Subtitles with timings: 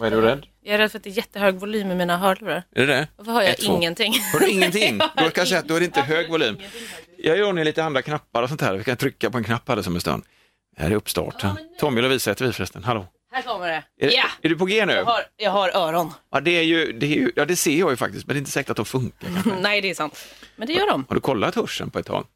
[0.00, 0.46] Vad är du rädd?
[0.62, 2.62] Jag är rädd för att det är jättehög volym i mina hörlurar.
[2.74, 3.08] Är det det?
[3.16, 3.76] Varför hör jag Ett, två.
[3.76, 4.14] ingenting?
[4.32, 4.98] Har du ingenting?
[4.98, 6.56] Då kan jag säga att då är det inte hög volym.
[7.18, 8.74] Jag gör ordning lite andra knappar och sånt här.
[8.74, 10.22] Vi kan trycka på en knapp här som en stund.
[10.76, 11.56] Det här är uppstarten.
[11.80, 12.84] Tommy och Lovisa heter vi förresten.
[12.84, 13.06] Hallå.
[13.32, 13.84] Här kommer det.
[14.06, 14.24] Är, Ja!
[14.42, 14.92] är du på G nu?
[14.92, 16.12] Jag har, jag har öron.
[16.30, 18.38] Ja, det, är ju, det, är ju, ja, det ser jag ju faktiskt, men det
[18.38, 19.28] är inte säkert att de funkar.
[19.34, 19.50] kanske.
[19.60, 20.24] Nej, det är sant.
[20.56, 21.04] Men det gör de.
[21.08, 22.26] Har du kollat hörseln på ett tag?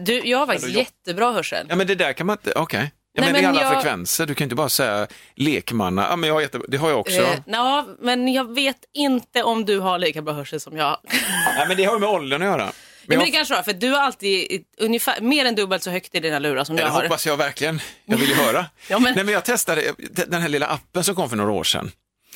[0.00, 1.66] Du, jag har faktiskt jättebra hörsel.
[1.68, 2.92] Ja, men det där kan man inte, okej.
[3.14, 6.16] Ja, Nej, men det är alla jag- frekvenser, du kan inte bara säga lekmanna, ja
[6.16, 6.60] men jag har jätte...
[6.68, 7.20] det har jag också.
[7.22, 10.98] Eh, ja, men jag vet inte om du har lika bra hörsel som jag.
[11.56, 12.72] Nej, men det har ju med åldern att göra.
[13.06, 16.14] Men, Men det kanske har, för du har alltid ungefär mer än dubbelt så högt
[16.14, 17.02] i dina lurar som det jag har.
[17.02, 18.66] hoppas jag verkligen, jag vill ju höra.
[18.88, 19.92] Ja, men- Nej, men jag testade
[20.26, 21.90] den här lilla appen som kom för några år sedan.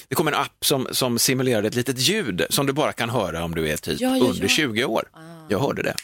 [0.08, 3.44] Det kom en app som, som simulerade ett litet ljud som du bara kan höra
[3.44, 4.48] om du är typ Ja, ja, under ja.
[4.48, 5.04] 20 år.
[5.48, 5.94] Jag hörde det.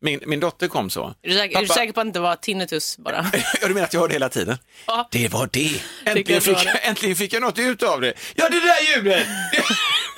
[0.00, 1.14] Min, min dotter kom så.
[1.22, 3.26] Är du, säker, är du Pappa- säker på att det inte var tinnitus bara?
[3.60, 4.58] Ja, du menar att jag hörde hela tiden?
[4.86, 5.08] Ja.
[5.12, 5.82] Det var det.
[6.04, 6.70] Äntligen jag fick, det.
[6.78, 8.12] äntligen fick jag något ut av det.
[8.34, 9.26] Ja, det där ljudet!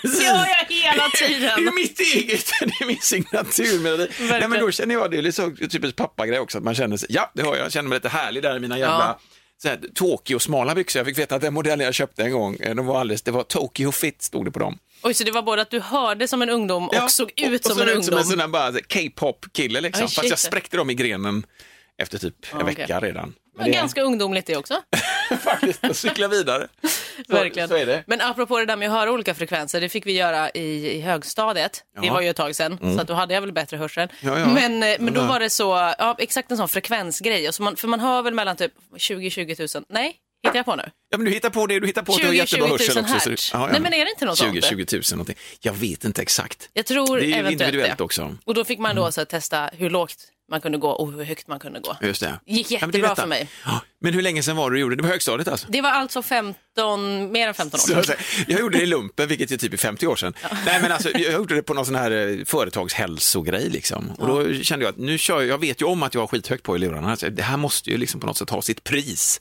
[0.03, 1.75] Det hör jag hela Det är tiden.
[1.75, 4.09] mitt eget, det är min signaturmelodi.
[4.20, 7.09] Nej, men då känner jag, det är så typiskt pappagrej också, att man känner sig,
[7.12, 9.20] ja det har jag, jag känner mig lite härlig där i mina jävla Ja.
[9.62, 11.00] så här, Tokyo smala byxor.
[11.00, 13.31] Jag fick veta att den modellen jag köpte en gång, eh, de var alldeles, det
[13.31, 14.78] var Tokyo fit stod det på dem.
[15.03, 17.61] Oj, så det var både att du hörde som en ungdom och Ja, såg ut
[17.67, 18.31] och som så en ut som en ungdom.
[18.31, 20.05] sån där bara K-pop-kille liksom.
[20.05, 21.47] Aj, Fast jag spräckte dem i grenen
[21.98, 22.75] efter typ en okej.
[22.75, 23.34] vecka redan.
[23.56, 24.83] Men det ganska ungdomligt det också.
[25.43, 26.69] faktiskt, jag cyklar vidare.
[27.27, 27.69] Så, Verkligen.
[27.69, 28.05] så är det.
[28.06, 31.01] Men apropå det där med att höra olika frekvenser, det fick vi göra i, i
[31.01, 31.84] högstadiet.
[32.01, 32.12] Det Ja.
[32.12, 34.09] var ju ett tag sedan, så att då hade jag väl bättre hörsel.
[34.21, 34.47] Ja, ja.
[34.47, 37.48] Men, eh, men då var det så, ja, exakt en sån frekvensgrej.
[37.48, 40.77] Och så man, för man hör väl mellan typ 20-20 000, nej, hittar jag på
[40.77, 40.83] nu?
[41.10, 42.78] Ja, men du hittar på det, du hittar på att du har 20 jättebra 000
[42.78, 43.20] hörsel också.
[43.36, 43.56] så-.
[43.56, 43.66] Ja, ja.
[43.72, 44.64] Nej, men är det inte något 20 sånt?
[44.88, 45.36] 20 000 någonting.
[45.60, 46.69] Jag vet inte exakt.
[46.72, 48.05] Jag tror Det är ju individuellt det.
[48.05, 48.22] också.
[48.22, 48.38] Mm.
[48.44, 50.16] Och då fick man då så här, testa hur lågt
[50.50, 51.97] man kunde gå och hur högt man kunde gå.
[52.02, 52.41] Just det.
[52.47, 53.22] Gick Ja, jättebra detta.
[53.22, 53.48] för mig.
[53.64, 55.02] Ja, Men hur länge sedan var det du gjorde det?
[55.02, 55.66] Var högstadiet alltså?
[55.70, 57.97] Det var alltså 15, mer än 15 år Så sedan.
[57.97, 60.34] jag, säger, jag gjorde det i lumpen, vilket är typ i 50 år sedan.
[60.66, 64.10] Nej, men alltså, jag gjorde det på någon sån här eh, företagshälsogrej liksom.
[64.19, 66.26] Och då kände jag att nu kör jag, jag vet ju om att jag har
[66.28, 67.10] skithögt på i lurarna.
[67.10, 69.41] Alltså, det här måste ju liksom på något sätt ha sitt pris.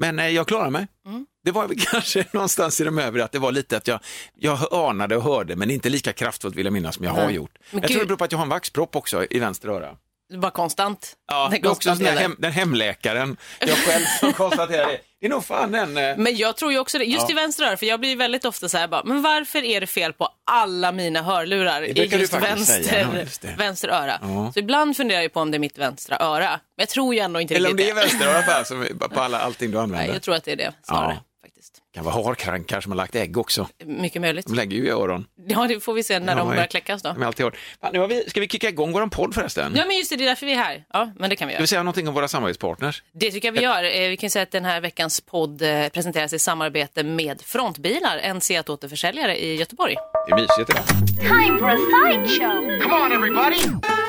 [0.00, 0.86] Men eh, jag klarar mig.
[1.06, 1.26] Mm.
[1.44, 4.00] Det var kanske någonstans i de övre att det var lite att jag,
[4.34, 7.58] jag anade och hörde, men inte lika kraftfullt vill jag minnas som jag har gjort.
[7.70, 9.96] Men jag tror det beror på att jag har en vaxpropp också i vänster öra.
[10.30, 11.16] Det var konstant.
[11.32, 12.10] Ja, Den det är också det.
[12.10, 15.00] hem, den hemläkaren, jag själv som konstaterar det.
[15.20, 15.96] Det är nog fan den...
[15.96, 18.44] eh, Men jag tror ju också det, just i vänster öra, för jag blir väldigt
[18.44, 22.32] ofta så här bara, men varför är det fel på alla mina hörlurar i just
[22.34, 23.54] vänster, säga, ja, det.
[23.58, 24.18] vänster öra?
[24.22, 24.50] Ja.
[24.54, 26.48] Så ibland funderar jag på om det är mitt vänstra öra.
[26.50, 29.08] Men jag tror ju ändå inte Eller om riktigt det är vänsterörat bara som är
[29.08, 30.06] på alla, allting du använder.
[30.06, 31.12] Nej, jag tror att det är det snarare.
[31.12, 31.24] Ja.
[31.94, 32.04] Faktiskt.
[32.12, 33.68] kan vara harkrankar som har lagt ägg också.
[33.84, 34.46] Mycket möjligt.
[34.46, 35.26] De lägger ju i öron.
[35.46, 36.54] Ja, det får vi se när Ja, de ja.
[36.54, 37.12] börjar kläckas då.
[37.12, 37.54] De är alltid hår.
[37.92, 39.72] Nu har vi, ska vi kicka igång vår podd förresten?
[39.76, 40.84] Ja, men just det, det är därför vi är här.
[40.92, 41.62] Ja, men det kan vi Ska göra.
[41.62, 43.02] vi säga någonting om våra samarbetspartners?
[43.12, 43.84] Det tycker jag vi gör.
[43.84, 48.18] Eh, Vi kan säga att den här veckans podd eh, presenteras i samarbete med Frontbilar,
[48.18, 49.94] en Seat-återförsäljare i Göteborg.
[50.26, 50.84] Det är mysigt idag.
[51.20, 52.80] Time for a sideshow.
[52.82, 53.58] Come on, everybody!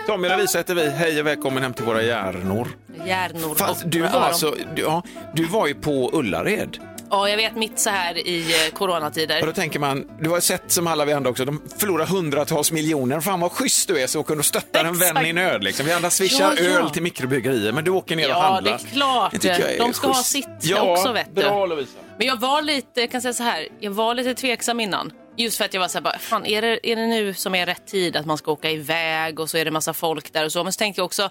[0.07, 0.89] Tommy och Lovisa heter vi.
[0.89, 2.67] Hej och välkommen hem till våra hjärnor.
[3.05, 5.03] Hjärnor Fast du var alltså, du, ja,
[5.35, 6.77] du var ju på Ullared.
[7.11, 9.39] Ja, jag vet mitt så här i eh, coronatider.
[9.39, 12.71] Och då tänker man, du har sett som alla vi andra också, de förlorar hundratals
[12.71, 13.19] miljoner.
[13.21, 15.63] Fan vad schysst du är så kunde du stötta en vän i nöd.
[15.63, 15.85] Liksom.
[15.85, 16.79] Vi andra swishar Ja, ja.
[16.79, 18.71] öl till mikrobryggerier, men du åker ner och Ja, handlar.
[18.71, 19.31] det är klart.
[19.31, 20.29] Det tycker jag är De ska ha schysst.
[20.31, 21.41] sitt ja, också, vet du.
[21.41, 21.97] Bra Lovisa.
[22.17, 25.11] Men jag var lite, kan säga så här, jag var lite tveksam innan.
[25.37, 27.55] Just för att jag var så här, bara, fan är det, är det nu som
[27.55, 30.45] är rätt tid att man ska åka iväg och så är det massa folk där
[30.45, 30.63] och så.
[30.63, 31.29] Men så tänkte jag också,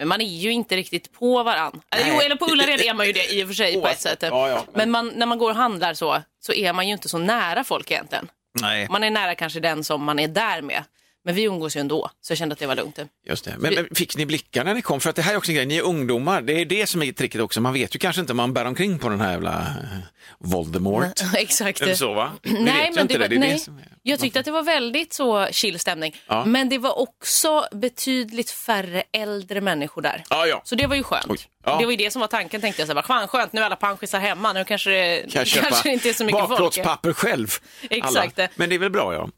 [0.00, 1.80] men man är ju inte riktigt på varann.
[1.94, 2.04] Nej.
[2.14, 4.18] jo, eller på Ullared är man ju det i och för sig på ett sätt.
[4.22, 6.92] Ja, ja, men- Men man, när man går och handlar så, så är man ju
[6.92, 8.28] inte så nära folk egentligen.
[8.60, 10.84] Nej, Man är nära kanske den som man är där med.
[11.24, 12.98] Men vi umgås ju ändå, så jag kände att det var lugnt.
[13.26, 13.54] just det.
[13.58, 15.00] Men, men fick ni blickar när ni kom?
[15.00, 16.42] För att det här är också en grej, ni är ungdomar.
[16.42, 17.60] Det är det som är tricket också.
[17.60, 19.98] Man vet ju kanske inte om man bär omkring på den här jävla eh,
[20.38, 21.20] Voldemort.
[21.36, 21.80] Exakt.
[21.80, 22.32] Eller så va?
[22.42, 23.36] Vet Nej, men det var, det.
[23.36, 23.52] är nej.
[23.52, 23.80] det som.
[24.02, 26.16] Jag tyckte att det var väldigt så chill stämning.
[26.26, 26.44] Ja.
[26.44, 30.24] Men det var också betydligt färre äldre människor där.
[30.30, 30.62] Ja, ja.
[30.64, 31.26] Så det var ju skönt.
[31.28, 31.38] Oj.
[31.64, 31.78] Ja.
[31.78, 32.88] Det var ju det som var tanken tänkte jag.
[32.88, 34.52] Så här, skönt, nu är alla panschisar hemma.
[34.52, 36.50] Nu kanske det Kan köpa kanske inte är så mycket folk.
[36.50, 37.48] bakplåtspapper själv?
[37.90, 38.38] Exakt.
[38.38, 38.48] Alla.
[38.54, 39.28] Men det är väl bra ja.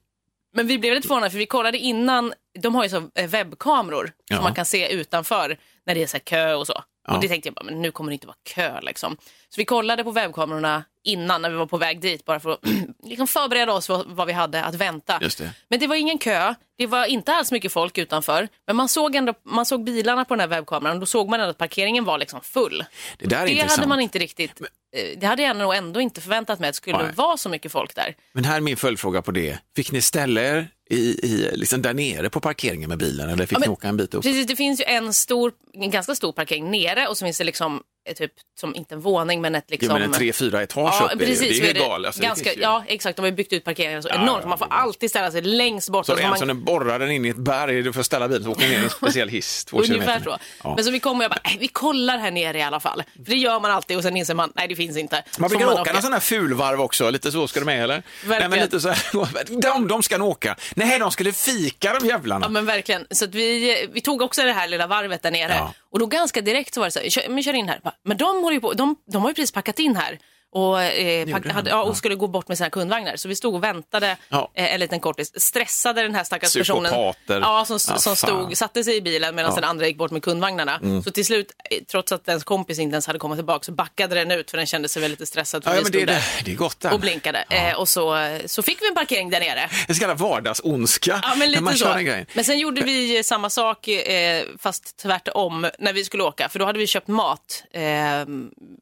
[0.54, 2.32] Men vi blev lite förvånade för vi kollade innan.
[2.58, 4.37] De har ju så eh, webbkameror Ja.
[4.37, 6.82] som man kan se utanför när det är så kö och så.
[7.06, 7.14] Ja.
[7.14, 9.16] Och det tänkte jag bara, men nu kommer det inte vara kö liksom.
[9.49, 12.60] Så vi kollade på webbkamerorna innan när vi var på väg dit bara för att
[13.02, 15.19] liksom förbereda oss för vad vi hade att vänta.
[15.19, 15.52] Det.
[15.69, 18.49] Men det var ingen kö, det var inte alls mycket folk utanför.
[18.66, 21.40] Men man såg ändå, man såg bilarna på den här webbkameran och då såg man
[21.40, 22.84] ändå att parkeringen var liksom full.
[23.19, 23.78] Det där är det intressant.
[23.78, 24.60] hade man inte riktigt,
[24.96, 27.12] eh, det hade jag nog ändå inte förväntat mig att det skulle Nej.
[27.14, 28.14] vara så mycket folk där.
[28.32, 29.58] Men här är min följdfråga på det.
[29.76, 33.56] Fick ni ställa er i, i, liksom där nere på parkeringen med bilen eller fick
[33.56, 34.23] Ja, men- ni åka en bit upp?
[34.23, 37.44] Precis, det finns ju en stor, en ganska stor parkering nere och så finns det
[37.44, 37.81] liksom
[38.16, 39.93] typ som inte en våning men ett Jo, liksom...
[39.93, 41.31] men en tre, fyra etage Ja, upp är det ju.
[41.31, 41.49] precis.
[41.49, 42.06] Det så är ju galet.
[42.08, 43.16] Alltså, ganska, ja, exakt.
[43.16, 44.38] De har ju byggt ut parkeringen så Ja, enormt.
[44.43, 46.06] ja, Man får alltid ställa sig längst bort.
[46.06, 48.28] Så och det är man, en borrar den in i ett berg, du får ställa
[48.28, 50.37] bilen så åker ner i en speciell hiss två Ungefär så.
[50.64, 50.75] Ja.
[50.76, 53.02] Men så vi kommer och jag bara, "Nej, vi kollar här nere i alla fall.
[53.25, 55.25] För det gör man alltid och sen inser man, nej det finns inte.
[55.38, 55.93] Man Så brukar åka åker.
[55.93, 57.94] någon sån här fulvarv också, lite så ska de med eller?
[57.94, 58.64] Nej, men Verkligen.
[58.64, 60.56] lite så här, de, de ska nog åka.
[60.75, 62.46] Nej, de skulle fika de jävlarna.
[62.46, 63.06] Ja men verkligen.
[63.10, 65.60] Så vi, vi tog också det här lilla varvet där nere.
[65.93, 67.81] Och då ganska direkt så var det så här, kör, men kör in här.
[68.05, 70.19] Men de, håller ju på, de, de har ju precis packat in här.
[70.54, 71.50] Och, eh, pack, de?
[71.50, 73.16] hade, ja, och skulle gå bort med sina kundvagnar.
[73.16, 74.50] Så vi stod och väntade Ja.
[74.54, 75.40] eh, en liten kortis.
[75.43, 76.93] Stressade den här stackars personen.
[77.26, 78.31] Ja, som, Ja, som fan.
[78.31, 78.44] Mm.
[78.44, 80.81] stod, satte sig i bilen medan den andra gick bort med kundvagnarna.
[81.04, 84.14] Så till slut, eh, trots att dens kompis inte ens hade kommit tillbaka, så backade
[84.14, 85.64] den ut för den kände sig väl lite stressad.
[85.64, 87.44] För Ja, vi ja, men det, det, det är gott och blinkade.
[87.50, 89.70] Eh, och så, så fick vi en parkering där nere.
[89.88, 91.20] En så kallad vardagsondska.
[91.22, 92.25] Ja, men lite så.
[92.34, 96.49] Men sen gjorde vi samma sak, eh, fast tvärtom, när vi skulle åka.
[96.49, 97.64] För då hade vi köpt mat.
[97.70, 97.82] Eh,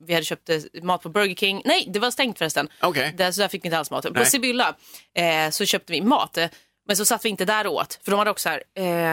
[0.00, 1.59] vi hade köpt eh, mat på Burger King.
[1.64, 2.68] Nej, det var stängt förresten.
[2.80, 3.14] Okej.
[3.16, 4.02] Där, så där fick vi inte alls mat.
[4.04, 4.26] På Nej.
[4.26, 4.74] Sibylla
[5.14, 6.36] eh, så köpte vi mat.
[6.38, 6.46] eh,
[6.86, 7.98] Men så satt vi inte där åt.
[8.04, 8.62] För de hade också så här,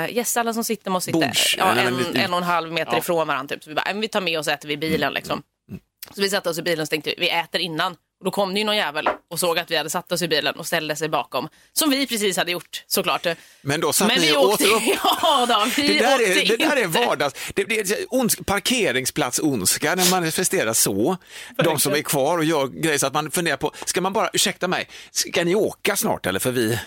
[0.05, 2.85] eh, yes, alla som sitter måste sitta Bords, ja, en, en och en halv meter
[2.85, 2.91] Ja.
[2.91, 3.55] Mm, ifrån varandra.
[3.55, 3.63] Typ.
[3.63, 5.13] Så vi bara, "Nej, men vi tar med oss och äter vi i bilen.
[5.13, 5.43] Liksom.
[6.15, 7.95] Så vi satte oss i bilen och tänkte vi äter innan.
[8.19, 10.27] Och då kom det ju någon jävel och såg att vi hade satt oss i
[10.27, 11.49] bilen och ställde sig bakom.
[11.73, 13.27] Som vi precis hade gjort såklart.
[13.61, 14.81] Men då satt Men ni och åt upp.
[15.03, 17.35] ja då, vi Det där, är, det där är vardags...
[17.53, 21.17] Det, det ondsk, parkeringsplats-ondska när man manifesterar så.
[21.63, 24.29] De som är kvar och gör grejer så att man funderar på, ska man bara,
[24.33, 26.39] ursäkta mig, ska ni åka snart eller?
[26.39, 26.79] För vi...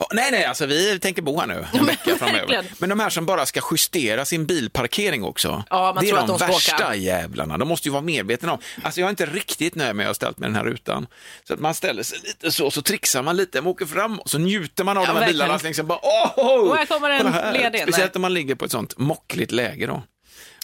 [0.00, 2.64] Ja, nej, nej, alltså vi tänker bo här nu en vecka framöver.
[2.78, 5.64] Men de här som bara ska justera sin bilparkering också.
[5.70, 6.94] Ja, det är de, de värsta åka.
[6.94, 7.58] jävlarna.
[7.58, 8.58] De måste ju vara medvetna om.
[8.82, 11.06] Alltså jag är inte riktigt nöjd med att jag har ställt med den här rutan.
[11.44, 14.30] Så att man ställer sig lite så, så trixar man lite, man åker fram och
[14.30, 15.46] så njuter man av Ja, de här verkligen.
[15.46, 15.60] bilarna.
[15.64, 17.82] Liksom bara, åh, Och här kommer en ledig.
[17.82, 20.02] Speciellt om man ligger på ett sånt mockligt läge då.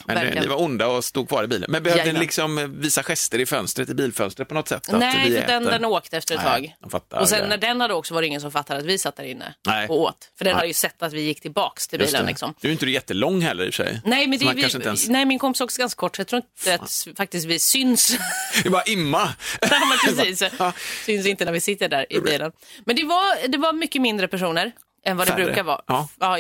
[0.07, 0.43] Men Verkligen.
[0.43, 1.71] ni var onda och stod kvar i bilen.
[1.71, 2.23] Men behövde ni Jajamän.
[2.23, 4.89] liksom eh, visa gester i fönstret, i bilfönstret på något sätt?
[4.93, 7.21] att Nej, för den, den åkte efter ett Nej, tag.
[7.21, 7.47] och sen det.
[7.49, 9.55] när den hade åkt så var det ingen som fattade att vi satt där inne
[9.67, 9.89] Nej.
[9.89, 10.17] och åt.
[10.39, 10.55] För den Nej.
[10.55, 12.27] hade ju sett att vi gick tillbaks till Just bilen.
[12.27, 12.31] det.
[12.31, 12.55] Liksom.
[12.61, 14.01] Du är inte jättelång heller i och för sig.
[14.05, 15.09] Nej, men det vi, ens...
[15.09, 17.59] nej, min kompis är också ganska kort så jag tror inte att s- faktiskt vi
[17.59, 18.19] syns.
[18.63, 19.29] Det är bara imma.
[19.61, 20.51] ja, men precis.
[21.07, 22.53] Syns inte när vi sitter där i bilen.
[22.85, 24.73] Men det var, det var mycket mindre personer
[25.07, 25.45] än vad det Färre.
[25.45, 25.81] brukar vara.
[25.87, 26.09] Ja.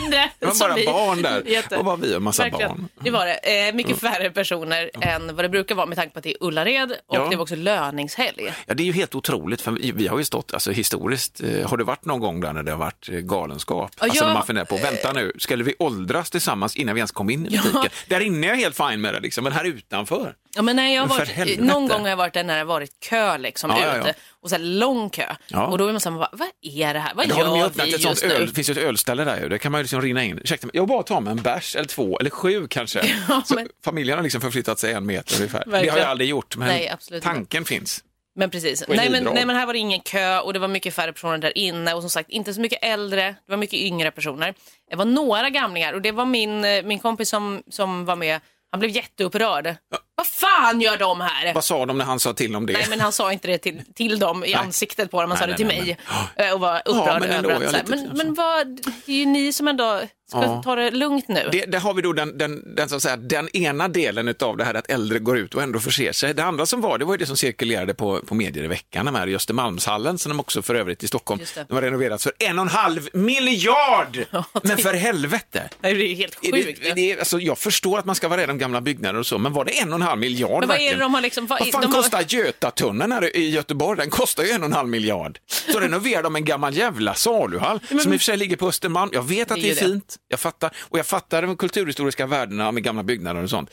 [0.00, 0.30] mindre.
[0.38, 0.86] Det var bara vi.
[0.86, 1.42] barn där.
[1.46, 1.76] Jätte.
[1.76, 2.68] Och var vi en massa Verkligen.
[2.68, 2.88] barn.
[3.00, 3.68] Det var det.
[3.68, 6.36] Eh, mycket färre personer än vad det brukar vara med tanke på att det är
[6.40, 7.26] Ullared och Ja.
[7.30, 8.54] det var också löningshelg.
[8.66, 11.68] Ja, det är ju helt otroligt, för vi vi har ju stått, alltså historiskt, eh,
[11.68, 13.90] har det varit någon gång där när det har varit eh, galenskap?
[13.98, 16.98] Ja, alltså ja, när man funderar på, vänta nu, skulle vi åldras tillsammans innan vi
[16.98, 17.62] ens kom in i Ja.
[17.62, 17.90] butiken?
[18.08, 20.34] Där inne är jag helt fine med det, liksom, men här utanför?
[20.56, 22.90] Ja, men nej, jag varit, någon gång har jag varit där när det har varit
[23.00, 24.14] kö liksom, Ja, ja, ute ja.
[24.42, 25.34] och så här lång kö.
[25.48, 25.66] Ja.
[25.66, 27.12] Och då är man så här, vad, är det här?
[27.14, 28.46] Vad ju gör vi just öl, nu?
[28.46, 30.38] det finns ju ett ölställe där ju, där kan man ju liksom rinna in.
[30.44, 33.00] Ursäkta mig, jag bara ta mig en bärs eller två eller sju kanske.
[33.28, 35.58] Ja, men- familjen har liksom förflyttat sig en meter ungefär.
[35.58, 35.96] Det har Verkligen.
[35.98, 37.34] jag aldrig gjort, men Nej, absolut inte.
[37.34, 38.04] tanken finns.
[38.38, 38.84] Men precis.
[38.88, 41.38] Nej men, nej men här var det ingen kö och det var mycket färre personer
[41.38, 44.54] där inne och som sagt inte så mycket äldre, det var mycket yngre personer.
[44.90, 48.40] Det var några gamlingar och det var min, eh, min kompis som, som var med,
[48.70, 49.74] han blev jätteupprörd.
[50.16, 51.54] Vad fan gör de här?
[51.54, 52.72] Vad sa de när han sa till om det?
[52.72, 55.46] Nej men han sa inte det till, till dem i ansiktet på dem, han sa
[55.46, 55.98] Nej, det till nej, mig.
[56.36, 58.66] nej, eh, och var upprörd men ändå, över att lite- men, men vad,
[59.06, 60.62] det är ju ni som ändå ska Ja.
[60.64, 61.48] ta det lugnt nu.
[61.52, 64.56] Det, där har vi då den, den, den, så att säga, den ena delen av
[64.56, 66.34] det här att äldre går ut och ändå förser sig.
[66.34, 69.06] Det andra som var, det var ju det som cirkulerade på, på medier i veckan,
[69.06, 71.64] de här i Östermalmshallen som de också för övrigt i Stockholm, det.
[71.68, 74.18] de har renoverats för en och en halv miljard!
[74.62, 75.68] Men för helvete!
[75.80, 76.80] Det är ju helt Är sjukt.
[76.82, 79.26] det, det är, alltså, jag förstår att man ska vara rädd om gamla byggnader och
[79.26, 81.20] så, men var det en och en halv miljard Men vad är det de har
[81.20, 81.46] liksom...
[81.46, 83.98] Vad, Vad fan de har, kostar Götatunneln här i Göteborg?
[83.98, 85.38] Den kostar ju en och en halv miljard.
[85.72, 89.10] Så renoverar de en gammal jävla saluhall som i och för sig ligger på Östermalm.
[89.14, 90.70] Jag vet att Det det är är, jag fattar.
[90.80, 93.70] Och jag fattar de kulturhistoriska värdena med gamla byggnader och sånt.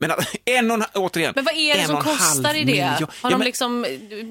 [0.00, 0.10] Men
[0.44, 2.64] en och en, återigen, Men vad är det som kostar i det?
[2.66, 3.00] miljard.
[3.00, 3.86] Har Ja, de men- liksom,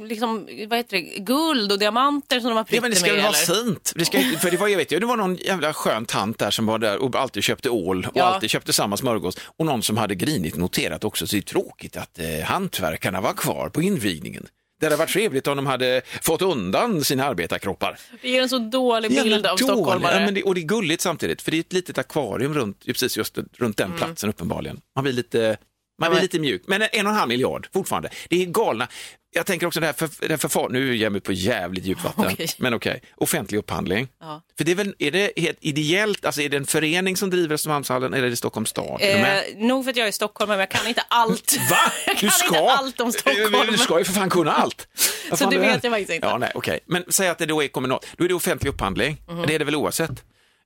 [0.09, 3.05] liksom, vad heter det, guld och diamanter som de har Ja, prytt men det ska
[3.07, 3.15] med?
[3.15, 3.93] väl vara fint.
[3.95, 6.51] Det, ska, för det, var, jag vet, ju, det var någon jävla skön tant där
[6.51, 8.23] som var där och alltid köpte ål och Ja.
[8.23, 9.37] alltid köpte samma smörgås.
[9.57, 13.33] Och någon som hade grinigt noterat också, så det är tråkigt att eh, hantverkarna var
[13.33, 14.45] kvar på invigningen.
[14.83, 17.99] Det hade varit trevligt om de hade fått undan sina arbetarkroppar.
[18.21, 19.73] Det ger en så dålig bild Jävla av dålig.
[19.73, 20.13] stockholmare.
[20.13, 22.85] Ja, men det, och det är gulligt samtidigt, för det är ett litet akvarium runt,
[22.85, 24.81] precis just runt den platsen uppenbarligen.
[24.95, 25.57] Man blir lite,
[25.99, 28.09] man blir lite mjuk, men en och en halv miljard fortfarande.
[28.29, 28.87] Det är galna.
[29.35, 31.85] Jag tänker också det här, för, det här förfar, nu ger jag mig på jävligt
[31.85, 32.47] djupt vatten, Okej.
[32.57, 34.07] men okej, offentlig upphandling.
[34.19, 34.41] Ja.
[34.57, 37.55] För det är väl, är det helt ideellt, alltså är det en förening som driver
[37.55, 39.01] Östermalmshallen eller är det Stockholms stad?
[39.01, 39.35] Är?
[39.35, 41.57] Eh, nog för att jag är stockholmare, men jag kan inte allt.
[41.69, 41.77] Va?
[42.07, 43.67] jag kan inte allt om Stockholm.
[43.71, 44.87] Du ska ju för fan kunna allt.
[45.29, 46.27] Vad Så det är vet jag faktiskt inte.
[46.27, 46.79] Ja, nej, okej.
[46.85, 49.21] Men säg att det då är kommunalt, då är det offentlig upphandling.
[49.27, 49.43] Mhm.
[49.47, 50.23] Det är det väl oavsett.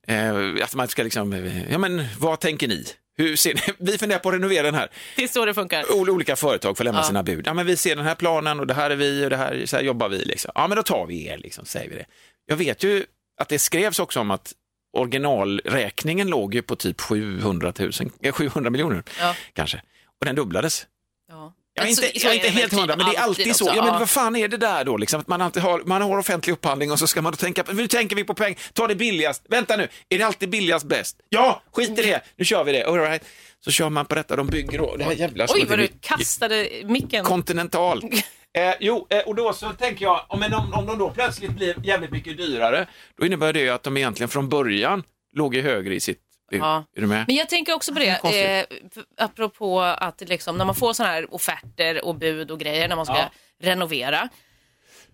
[0.08, 2.84] Eh, att man ska liksom, eh, ja men vad tänker ni?
[3.18, 3.60] Hur ser ni?
[3.92, 4.90] Vi funderar på att renovera den här.
[5.16, 5.82] Det är så det funkar.
[5.92, 7.04] Ol- Olika företag får lämna Ja.
[7.04, 7.46] sina bud.
[7.46, 9.62] Ja, men vi ser den här planen och det här är vi och det här,
[9.66, 10.18] så här jobbar vi.
[10.18, 10.52] Liksom.
[10.54, 12.04] Ja, men då tar vi er, liksom, säger vi det.
[12.46, 13.04] Jag vet ju
[13.40, 14.52] att det skrevs också om att
[14.96, 17.90] originalräkningen låg ju på typ 700, 000,
[18.22, 19.34] eh, 700 miljoner Ja.
[19.52, 19.82] kanske.
[20.20, 20.86] Och den dubblades.
[21.28, 21.54] Ja.
[21.78, 23.72] Jag är Men inte, jag är inte helt hundra, men det är alltid så.
[23.76, 24.96] Ja, men vad fan är det där då?
[24.96, 27.64] Liksom, att man, alltid har, man har offentlig upphandling och så ska man då tänka,
[27.64, 29.42] på- nu tänker vi på pengar, ta det billigast.
[29.48, 31.16] Vänta nu, är det alltid billigast bäst?
[31.28, 32.84] Ja, skit i det, nu kör vi det.
[32.84, 33.22] All right.
[33.60, 36.68] Så kör man på detta, de bygger då, det här jävla Oj, vad du kastade
[36.84, 37.24] micken.
[37.24, 38.02] Continental.
[38.58, 41.74] Eh, jo, eh, och då så tänker jag, om, om, om de då plötsligt blir
[41.84, 42.86] jävligt mycket dyrare,
[43.20, 45.02] då innebär det ju att de egentligen från början
[45.36, 46.18] låg ju högre i sitt.
[46.50, 46.84] Ja.
[46.96, 47.24] Är du med?
[47.26, 48.96] Men jag tänker också på det, Konstigt.
[48.96, 52.96] eh, apropå att liksom, när man får sådana här offerter och bud och grejer när
[52.96, 53.30] man ska Ja.
[53.62, 54.28] renovera.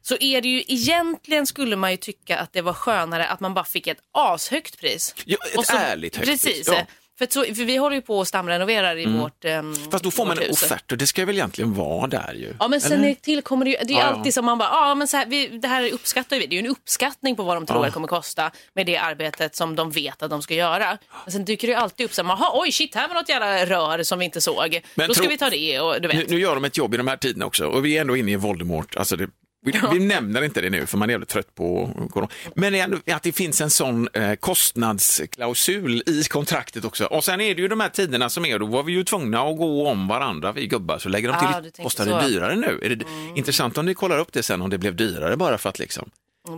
[0.03, 3.55] Så är det ju egentligen skulle man ju tycka att det var skönare att man
[3.55, 5.14] bara fick ett ashögt pris.
[5.25, 6.53] Ja, ett Och så- ärligt högt Precis.
[6.55, 6.87] pris, ja.
[7.18, 10.26] För, så, för vi håller ju på och stamrenoverar i vårt um, Fast då får
[10.26, 10.62] man en hus.
[10.62, 12.54] offert och det ska väl egentligen vara där ju.
[12.61, 13.14] Ja men sen Eller?
[13.14, 14.06] tillkommer det ju, det är ju Ja, ja.
[14.06, 16.61] alltid som man bara, ja men så här, vi, det här uppskattar vi, det är
[16.62, 17.85] ju en uppskattning på vad de tror Ja.
[17.85, 20.99] det kommer kosta med det arbetet som de vet att de ska göra.
[21.25, 23.28] Men sen dyker det ju alltid upp så här, "Jaha, oj shit här var något
[23.28, 26.09] jävla rör som vi inte såg, Men då ska tro- vi ta det och du
[26.09, 26.16] vet.
[26.16, 28.16] Nu, nu gör de ett jobb i de här tiderna också och vi är ändå
[28.16, 28.97] inne i Voldemort.
[28.97, 29.28] Alltså det,
[29.64, 32.30] vi, vi nämner inte det nu för man är jävligt trött på corona.
[32.54, 37.04] Men att det finns en sån eh, kostnadsklausul i kontraktet också.
[37.04, 39.40] Och sen är det ju de här tiderna som är, då var vi ju tvungna
[39.40, 42.06] att gå om varandra, vi gubbar, så lägger de Ah, till, tänker kostar.
[42.06, 42.18] Mm.
[42.18, 42.80] det dyrare nu?
[42.83, 43.04] Är det
[43.37, 46.04] intressant om ni kollar upp det sen om det blev dyrare bara för att liksom,
[46.04, 46.11] Mm,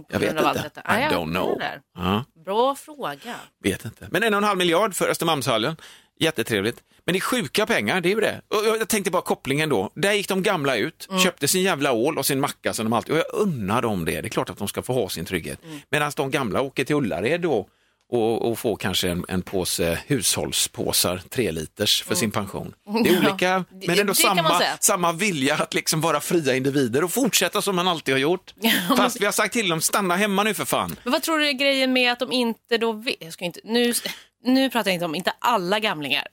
[0.09, 0.69] jag vet inte.
[0.77, 1.61] I Ah, don't know.
[1.97, 2.25] Ja.
[2.45, 3.35] Bra fråga.
[3.63, 4.09] Vet inte.
[4.11, 5.77] Men en och en halv miljard för Östermalmshallen.
[6.21, 6.83] Jättetrevligt.
[7.05, 8.41] Men det är sjuka pengar, det är ju det.
[8.49, 9.91] Och jag tänkte bara kopplingen då.
[9.95, 11.21] Där gick de gamla ut, Mm.
[11.23, 13.13] köpte sin jävla ål och sin macka som de alltid...
[13.13, 14.21] Och jag unnar dem det.
[14.21, 15.65] Det är klart att de ska få ha sin trygghet.
[15.65, 15.79] Mm.
[15.91, 17.69] Medan de gamla åker till Ullared då
[18.09, 22.75] och, och får kanske en, en påse hushållspåsar, tre liters för sin pension.
[23.05, 23.27] Det är Mm.
[23.27, 24.77] Olika, men ändå det kan man samma, säga.
[24.81, 28.55] samma vilja att liksom vara fria individer och fortsätta som man alltid har gjort.
[28.97, 30.97] Fast vi har sagt till dem, stanna hemma nu för fan.
[31.03, 33.61] Men vad tror du är grejen med att de inte då vet, jag ska inte,
[33.65, 33.93] nu,
[34.47, 36.27] nu pratar jag inte om, inte alla gamlingar.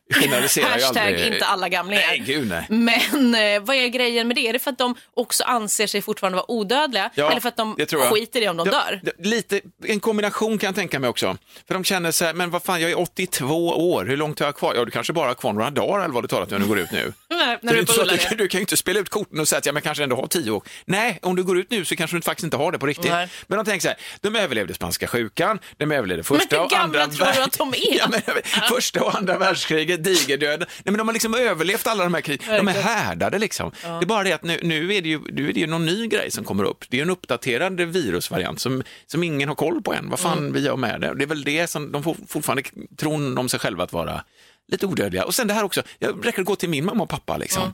[0.61, 2.03] Hashtag inte alla gamlingar.
[2.07, 2.65] Nej, gud nej.
[2.69, 4.47] Men eh, vad är grejen med det?
[4.47, 7.09] Är det för att de också anser sig fortfarande vara odödliga?
[7.15, 7.75] Ja, eller för att de
[8.11, 9.01] skiter i om de Ja, dör?
[9.19, 11.37] Lite, en kombination kan jag tänka mig också.
[11.67, 14.47] För de känner så här, men vad fan, jag är 82 år, hur långt har
[14.47, 14.75] jag kvar?
[14.75, 16.79] Ja, du kanske bara har kvar några dagar eller vad du talat när du går
[16.79, 17.13] ut nu.
[17.29, 18.37] Så när du du, Ullared?
[18.37, 20.27] du kan ju inte spela ut korten och säga att jag men kanske ändå har
[20.27, 20.63] 10 år.
[20.85, 23.11] Nej, om du går ut nu så kanske du faktiskt inte har det på riktigt.
[23.11, 23.29] Nej.
[23.47, 26.99] Men de tänker så här, de överlevde spanska sjukan, de överlevde första hur och andra
[26.99, 28.02] gamla tror du att de är?
[28.03, 30.67] Ja, men, första och andra världskriget, digerdöden.
[30.69, 32.65] Nej, men de har liksom överlevt alla de här krigen.
[32.65, 33.71] De är härdade liksom.
[33.81, 35.85] Det är bara det att nu, nu, är det ju, nu är det ju någon
[35.85, 36.85] ny grej som kommer upp.
[36.89, 40.09] Det är en uppdaterad virusvariant som, som ingen har koll på än.
[40.09, 40.53] Vad fan Mm.
[40.53, 41.13] vi gör med det.
[41.15, 42.63] Det är väl det som de får fortfarande
[42.97, 44.23] tror om sig själva att vara
[44.71, 45.25] lite odödliga.
[45.25, 47.63] Och sen det här också, jag räcker att gå till min mamma och pappa liksom.
[47.63, 47.73] Mm.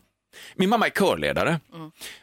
[0.55, 1.59] Min mamma är körledare.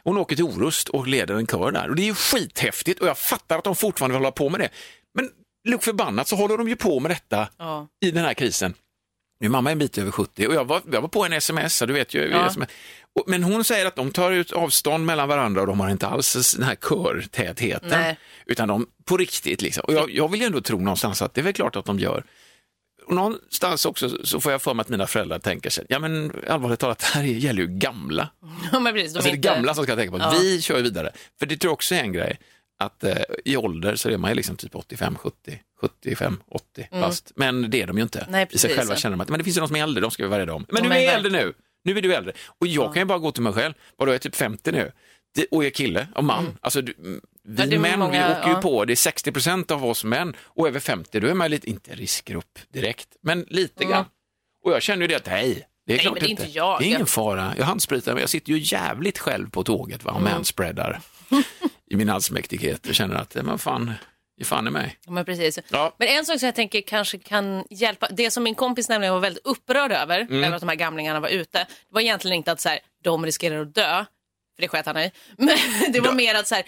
[0.03, 1.89] Hon åker till Orust och leder en kör där.
[1.89, 4.59] Och det är ju skithäftigt och jag fattar att de fortfarande vill hålla på med
[4.59, 4.69] det.
[5.67, 7.87] Luk förbannat så håller de ju på med detta Ja.
[8.01, 8.73] i den här krisen.
[9.39, 11.79] Min mamma är en bit över 70 och jag var, jag var på en sms,
[11.79, 12.29] du vet ju.
[12.29, 12.51] Ja.
[13.27, 16.53] Men hon säger att de tar ut avstånd mellan varandra och de har inte alls
[16.53, 17.89] den här körtätheten.
[17.89, 18.17] Nej.
[18.45, 19.83] Utan de på riktigt liksom.
[19.87, 21.99] Och jag, jag vill ju ändå tro någonstans att det är väl klart att de
[21.99, 22.23] gör.
[23.07, 26.31] Och någonstans också så får jag för mig att mina föräldrar tänker sig, ja men
[26.49, 28.29] allvarligt talat, det här gäller ju gamla.
[28.71, 29.47] Ja, precis, de Alltså det inte...
[29.47, 30.33] gamla som ska tänka på, Ja.
[30.41, 31.11] vi kör vidare.
[31.39, 32.39] För det tror jag också är en grej,
[32.79, 37.31] att eh, i ålder så är man ju liksom typ 85, 70, 75, 80 fast.
[37.35, 38.19] Men det är de ju inte.
[38.19, 38.31] Mm.
[38.31, 38.77] Nej, I sig precis.
[38.77, 40.29] själva känner de att men det finns ju de som är äldre, de ska vi
[40.29, 40.65] vara rädda om.
[40.69, 41.25] Men Ja, du men är verkligen.
[41.35, 41.53] äldre nu,
[41.83, 42.33] nu är du äldre.
[42.59, 44.91] Och jag kan ju bara gå till mig själv, vadå jag är typ 50 nu.
[45.51, 46.57] Och är kille och man.
[46.61, 48.61] Alltså, du, mm, vi Ja, är män, många, vi åker ju ja.
[48.61, 51.69] på, det är 60 procent av oss män och över 50, då är man lite,
[51.69, 53.91] inte riskgrupp direkt, men lite Mm.
[53.91, 54.05] grann.
[54.63, 56.43] Och jag känner ju det att nej, det är Nej, klart det är inte.
[56.43, 56.79] inte jag.
[56.79, 57.53] Det är ingen fara.
[57.57, 60.31] Jag handspritar, men jag sitter ju jävligt själv på tåget va, och Mm.
[60.33, 61.01] manspreadar
[61.89, 63.93] i min allsmäktighet och känner att, men fan,
[64.37, 64.97] ge fan i mig.
[65.05, 65.59] Ja, men precis.
[65.69, 65.95] Ja.
[65.99, 69.21] Men en sak som jag tänker kanske kan hjälpa, det som min kompis nämligen var
[69.21, 70.43] väldigt upprörd över, Mm.
[70.43, 73.25] över att de här gamlingarna var ute, det var egentligen inte att så här, de
[73.25, 74.05] riskerar att dö,
[74.55, 75.57] för det sket han i, men
[75.93, 76.63] det var mer att så här,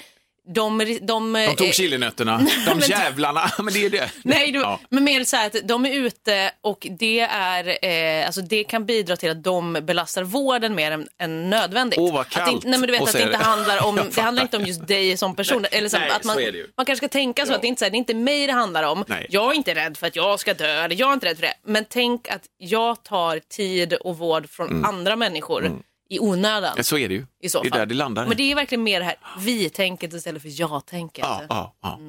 [0.54, 0.98] de...
[1.02, 4.12] de, De tog chilinötterna, de jävlarna, men det är det.
[4.24, 4.80] Nej, du, Ja.
[4.90, 8.86] men mer så här att de är ute och det, är, eh, alltså det kan
[8.86, 12.00] bidra till att de belastar vården mer än, än nödvändigt.
[12.00, 13.44] Åh, vad att kallt det, nej, men du vet att att det inte det.
[13.44, 15.66] handlar om, det handlar inte om just dig som person.
[15.72, 16.68] Eller så, Nej, att man, så är det ju.
[16.78, 17.56] man kanske ska tänka så Ja.
[17.56, 19.04] att det inte, här, det är inte mig det handlar om.
[19.08, 19.28] Nej.
[19.30, 21.42] Jag är inte rädd för att jag ska dö, eller jag är inte rädd för
[21.42, 21.54] det.
[21.66, 24.86] Men tänk att jag tar tid och vård från Mm.
[24.86, 25.72] andra människor
[26.10, 26.74] i onödan.
[26.78, 27.26] Ja, så är det ju.
[27.42, 27.80] I så det är fall.
[27.80, 28.28] där det landar.
[28.28, 31.26] Men det är verkligen mer det här vi-tänket istället för jag-tänket.
[31.28, 32.00] ja, ja, ja.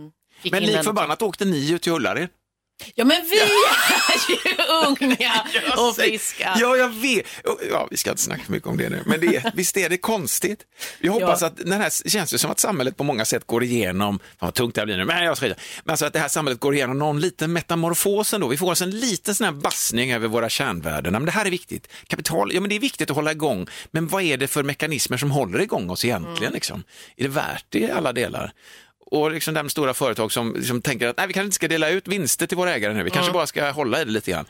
[0.42, 2.28] Fick Men lik förbannat åkte ni ut till Ullared.
[2.94, 4.46] Ja men vi är ju
[4.86, 5.44] unga
[5.76, 6.56] och friska.
[6.60, 7.26] Ja, jag vet.
[7.70, 9.88] Ja, vi ska inte snacka för mycket om det nu, men det är, visst är
[9.88, 10.60] det konstigt?
[11.00, 11.46] Jag hoppas Ja.
[11.46, 14.54] att den här, känns ju som att samhället på många sätt går igenom, fan vad
[14.54, 15.54] tungt det här blir nu, men jag ska men
[15.92, 18.48] alltså att det här samhället går igenom någon liten metamorfos ändå.
[18.48, 21.12] Vi får oss en liten sån här bassning över våra kärnvärden.
[21.12, 21.88] Men det här är viktigt.
[22.06, 25.16] Kapital, ja men det är viktigt att hålla igång, men vad är det för mekanismer
[25.16, 26.42] som håller igång oss egentligen?
[26.42, 26.54] Mm.
[26.54, 26.82] Liksom?
[27.16, 28.52] Är det värt det i alla delar?
[29.10, 31.88] Och liksom de stora företag som liksom tänker att nej, vi kanske inte ska dela
[31.88, 34.44] ut vinster till våra ägare nu, vi kanske bara ska hålla i det lite grann.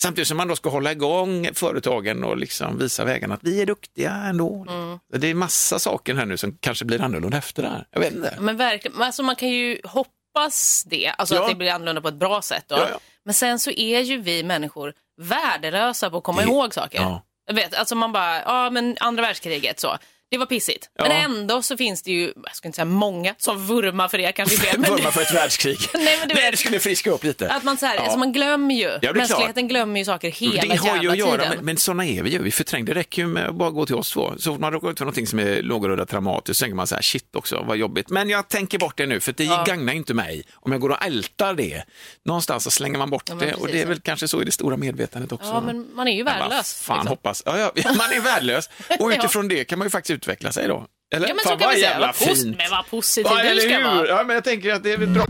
[0.00, 3.66] Samtidigt som man då ska hålla igång företagen och liksom visa vägarna att vi är
[3.66, 4.66] duktiga ändå.
[5.12, 7.86] Det är massa saker här nu som kanske blir annorlunda efter det här.
[7.90, 8.36] Jag vet inte.
[8.40, 11.42] Men verkligen, alltså man kan ju hoppas det, alltså Ja.
[11.42, 12.64] att det blir annorlunda på ett bra sätt.
[12.68, 12.98] Ja, ja.
[13.24, 16.98] Men sen så är ju vi människor värdelösa på att komma Det- ihåg saker.
[16.98, 17.24] ja.
[17.46, 19.96] Jag vet, alltså man bara, ja men andra världskriget så.
[20.30, 20.90] Det var pissigt.
[20.98, 21.04] Ja.
[21.08, 24.32] Men ändå så finns det ju, jag ska inte säga många som vurmar för det
[24.32, 24.78] kanske fel.
[24.80, 25.78] Men Vurma för ett världskrig.
[25.94, 27.50] Nej, men du vet- det skulle friska upp lite.
[27.50, 28.00] att man så här, Ja.
[28.02, 29.16] alltså man glömmer ju, är klart.
[29.16, 31.48] mänskligheten glömmer ju saker hela det har ju att göra tiden.
[31.48, 32.42] med, men sådana är vi ju.
[32.42, 34.32] Vi förtränger, det räcker ju med att bara gå till oss två.
[34.38, 36.94] Så fort man råkar ut för någonting som är någorlunda traumatiskt så tänker man så
[36.94, 38.08] här, shit också, vad jobbigt.
[38.10, 41.02] Men jag tänker bort det nu, för det gagnar inte mig om jag går och
[41.06, 41.82] ältar det.
[42.24, 43.88] Någonstans så slänger man bort Ja, men det och det är ja.
[43.88, 45.48] väl kanske så i det stora medvetandet också.
[45.48, 46.74] Ja, men man är ju Men värdelös.
[46.82, 47.08] Fan, liksom.
[47.08, 47.42] hoppas.
[47.46, 48.70] Ja, ja, man är värdelös
[49.00, 50.86] och utifrån det kan man ju faktiskt utveckla sig då.
[51.14, 51.28] Eller?
[51.28, 52.56] Ja men fan, så kan vad vi säga, vad, fint.
[52.56, 54.08] men vad positiv Ja, du ska vara.
[54.08, 55.26] Ja, men jag tänker att det är väl bra.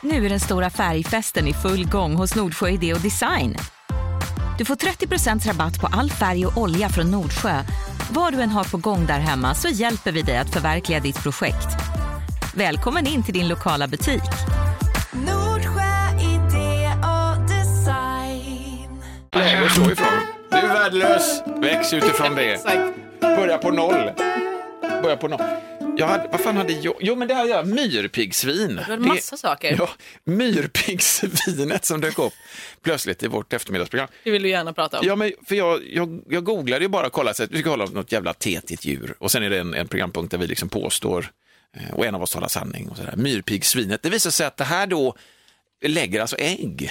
[0.00, 3.56] Nu är den stora färgfesten i full gång hos Nordsjö Idé och Design.
[4.58, 7.62] Du får 30% rabatt på all färg och olja från Nordsjö.
[8.10, 11.22] Vad du än har på gång där hemma så hjälper vi dig att förverkliga ditt
[11.22, 11.68] projekt.
[12.54, 14.22] Välkommen in till din lokala butik.
[15.12, 19.02] Nordsjö idé och design.
[19.34, 20.06] läge att slå ifrån.
[20.50, 22.58] Du är värdelös, väx utifrån det.
[23.36, 24.10] Börja på noll.
[25.02, 25.40] Börja på noll.
[25.96, 26.94] Jag hade, vad fan hade jag?
[27.00, 27.66] Jo, men det hade jag.
[27.66, 28.76] Myrpiggsvin.
[28.76, 29.76] Du hade massa saker.
[29.78, 29.88] Ja,
[30.24, 32.32] myrpiggsvinet som dök upp
[32.82, 34.08] plötsligt i vårt eftermiddagsprogram.
[34.24, 35.06] Det vill du gärna prata om.
[35.06, 37.70] Ja, men för jag, jag, jag googlade ju bara och kollade, så att vi ska
[37.70, 39.14] kolla om något jävla tetigt djur.
[39.18, 41.30] Och sen är det en, en programpunkt där vi liksom påstår,
[41.76, 43.14] eh, och en av oss talar sanning och sådär.
[43.16, 45.14] Myrpiggsvinet, det visar sig att det här då
[45.84, 46.90] lägger alltså ägg.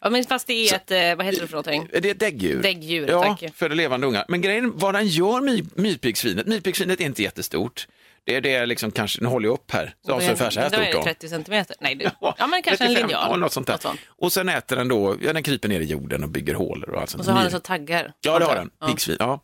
[0.00, 1.88] Ja, men fast det är ett, eh, vad heter det för någonting?
[1.92, 2.62] Är det ett däggdjur?
[2.62, 3.54] Däggdjur, ja, tack.
[3.54, 4.24] föder levande ungar.
[4.28, 7.86] Men grejen, vad den gör my, myrpiggsvinet, myrpiggsvinet är inte jättestort.
[8.24, 10.70] Det är det liksom kanske, nu håller jag upp här, så, så ungefär så här
[10.70, 11.04] Då är stort det då.
[11.04, 11.76] 30 centimeter.
[11.80, 13.28] Nej, det, ja men kanske en 35, linjal.
[13.30, 13.78] Ja, något sånt där.
[13.78, 14.00] sånt.
[14.08, 17.00] Och sen äter den då, ja den kryper ner i jorden och bygger hålor och
[17.00, 17.20] allt sånt.
[17.20, 18.12] Och så har den så taggar.
[18.20, 18.70] Ja, det har den.
[18.80, 18.86] Ja.
[18.86, 19.16] Piggsvin.
[19.18, 19.40] Ja.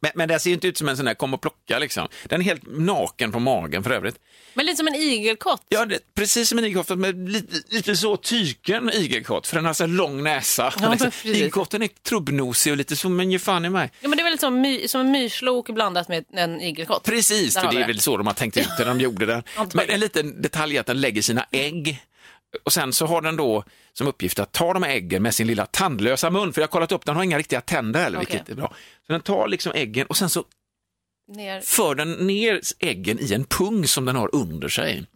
[0.00, 2.08] Men, men det ser ju inte ut som en sån där kom och plocka liksom.
[2.24, 4.18] Den är helt naken på magen för övrigt.
[4.54, 5.62] Men lite som en igelkott.
[5.68, 9.72] Ja, det, precis som en igelkott, med lite, lite så tyken igelkott, för den har
[9.72, 10.74] så lång näsa.
[10.80, 11.10] Ja, liksom.
[11.24, 13.90] Igelkotten är trubbnosig och lite så, men ge fan i mig.
[14.00, 17.04] Ja, men det är väl som, my, som en myrslok blandat med en igelkott.
[17.04, 19.42] Precis, för det är väl så de har tänkt ut det de gjorde där.
[19.74, 22.02] Men en liten detalj är att den lägger sina ägg
[22.64, 25.46] och sen så har den då som uppgift att ta de här äggen med sin
[25.46, 28.28] lilla tandlösa mun, för jag har kollat upp, den har inga riktiga tänder heller, Okej.
[28.30, 28.74] vilket är bra.
[29.08, 30.44] Så den tar liksom äggen och sen så
[31.28, 31.60] Ner.
[31.60, 35.06] för den ner äggen i en pung som den har under sig.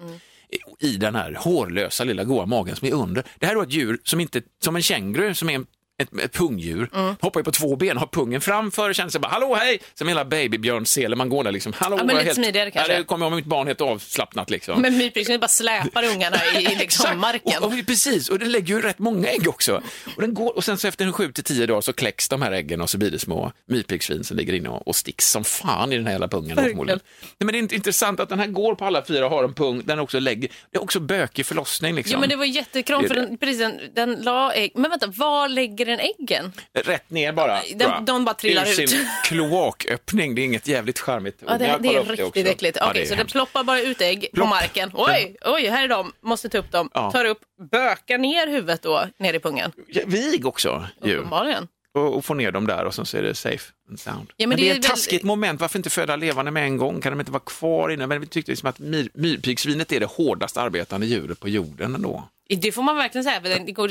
[0.80, 3.24] I den här hårlösa lilla goa magen som är under.
[3.38, 5.66] Det här är då ett djur som inte, som en känguru som är en
[6.02, 6.88] ett, ett pungdjur,
[7.20, 10.24] hoppar ju på två ben, har pungen framför, känner sig bara hallå hej, som hela
[10.24, 11.96] babybjörnsele, man går där liksom, hallå.
[11.98, 12.92] Ja, men lite smidigare kanske.
[12.92, 14.80] Ja, det kommer om mitt barn helt avslappnat liksom.
[14.80, 17.62] Men myrpiggsvinet bara släpar ungarna i, i liksom marken.
[17.62, 19.82] Och, och, precis, och den lägger ju rätt många ägg också.
[20.16, 22.42] Och, den går, och sen så efter en sju till tio dagar så kläcks de
[22.42, 25.44] här äggen och så blir det små myrpiggsvin som ligger inne och, och sticks som
[25.44, 26.56] fan i den här jävla pungen.
[26.56, 26.98] Nej,
[27.38, 29.54] men det är inte intressant att den här går på alla fyra och har en
[29.54, 32.12] pung, den också lägger, det är också bökig förlossning liksom.
[32.12, 34.72] Ja, men det var jättekrångligt för den, precis, den, den la ägg.
[34.74, 36.52] Men vänta, var lägger den äggen?
[36.74, 37.54] Rätt ner bara.
[37.70, 38.04] Den- tror jag.
[38.04, 38.90] de bara trillar Ur ut.
[38.90, 41.42] sin kloaköppning, det är inget jävligt charmigt.
[41.46, 42.40] Ja, det, Jag det kollar är upp riktigt också.
[42.52, 42.76] äckligt.
[42.80, 43.32] Ja, Okej, det är så det hemskt.
[43.32, 44.48] ploppar bara ut ägg på Plopp.
[44.48, 44.90] marken.
[44.94, 46.12] Oj, oj, här är de.
[46.20, 46.90] Måste ta upp dem.
[46.94, 47.10] Ja.
[47.10, 49.72] Tar upp, bökar ner huvudet då, ner i pungen.
[49.88, 51.16] Ja, Vig också ju.
[51.16, 51.68] Uppenbarligen.
[51.94, 54.26] Och, och få ner dem där och sen så är det safe and sound.
[54.36, 56.50] Ja, men men, det det är är ett väl- taskigt moment, varför inte föda levande
[56.50, 57.00] med en gång?
[57.00, 58.06] Kan de inte vara kvar inne?
[58.06, 62.28] Men vi tyckte liksom att myr, myrpiggsvinet är det hårdast arbetande djuret på jorden ändå.
[62.56, 63.40] Det får man verkligen säga.
[63.40, 63.90] Det går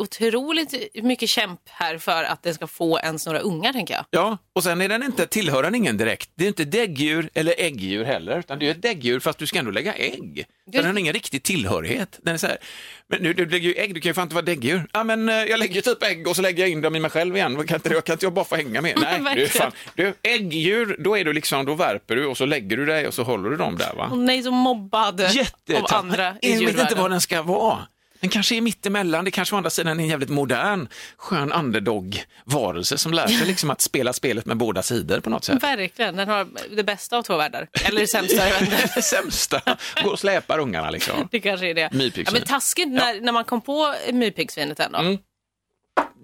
[0.00, 4.04] otroligt mycket kämp här för att den ska få ens några ungar, tänker jag.
[4.10, 6.30] Ja, och sen är den inte, tillhör den ingen direkt.
[6.34, 9.58] Det är inte däggdjur eller äggdjur heller, utan det är ett däggdjur fast du ska
[9.58, 10.44] ändå lägga ägg.
[10.66, 12.18] Det- den har ingen riktig tillhörighet.
[12.22, 12.56] Den är så här,
[13.08, 14.86] men nu, du lägger ju ägg, du kan ju fan inte vara däggdjur.
[14.92, 17.10] Ja, men eh, jag lägger typ ägg och så lägger jag in dem i mig
[17.10, 17.66] själv igen.
[17.66, 18.92] Kan inte, jag kan inte jag bara få hänga med?
[19.20, 22.76] Nej, du, fan, du, äggdjur, då är du liksom, då värper du och så lägger
[22.76, 24.08] du dig och så håller du dem där va?
[24.12, 25.92] Och nej, så mobbad av Jättetack.
[25.92, 27.78] andra i Jag vet inte vad den ska vara.
[28.22, 32.98] Den kanske är mittemellan, det kanske å andra sidan är en jävligt modern, skön underdog-varelse
[32.98, 35.62] som lär sig liksom att spela spelet med båda sidor på något sätt.
[35.62, 37.68] Verkligen, den har det bästa av två världar.
[37.84, 38.44] Eller det sämsta.
[38.94, 39.60] Det sämsta,
[40.04, 41.28] gå och släpar ungarna liksom.
[41.30, 41.92] Det kanske är det.
[41.92, 42.24] Myrpiggsvin.
[42.26, 44.98] Ja, men taskigt när, när man kom på myrpiggsvinet ändå.
[44.98, 45.18] Mm.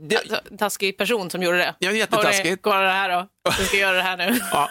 [0.01, 1.75] Det, Alltså, taskig person som gjorde det.
[1.79, 2.63] Ja, jättetaskigt.
[2.63, 3.27] Kolla det här då.
[3.59, 4.39] Du ska göra det här nu.
[4.53, 4.71] ja.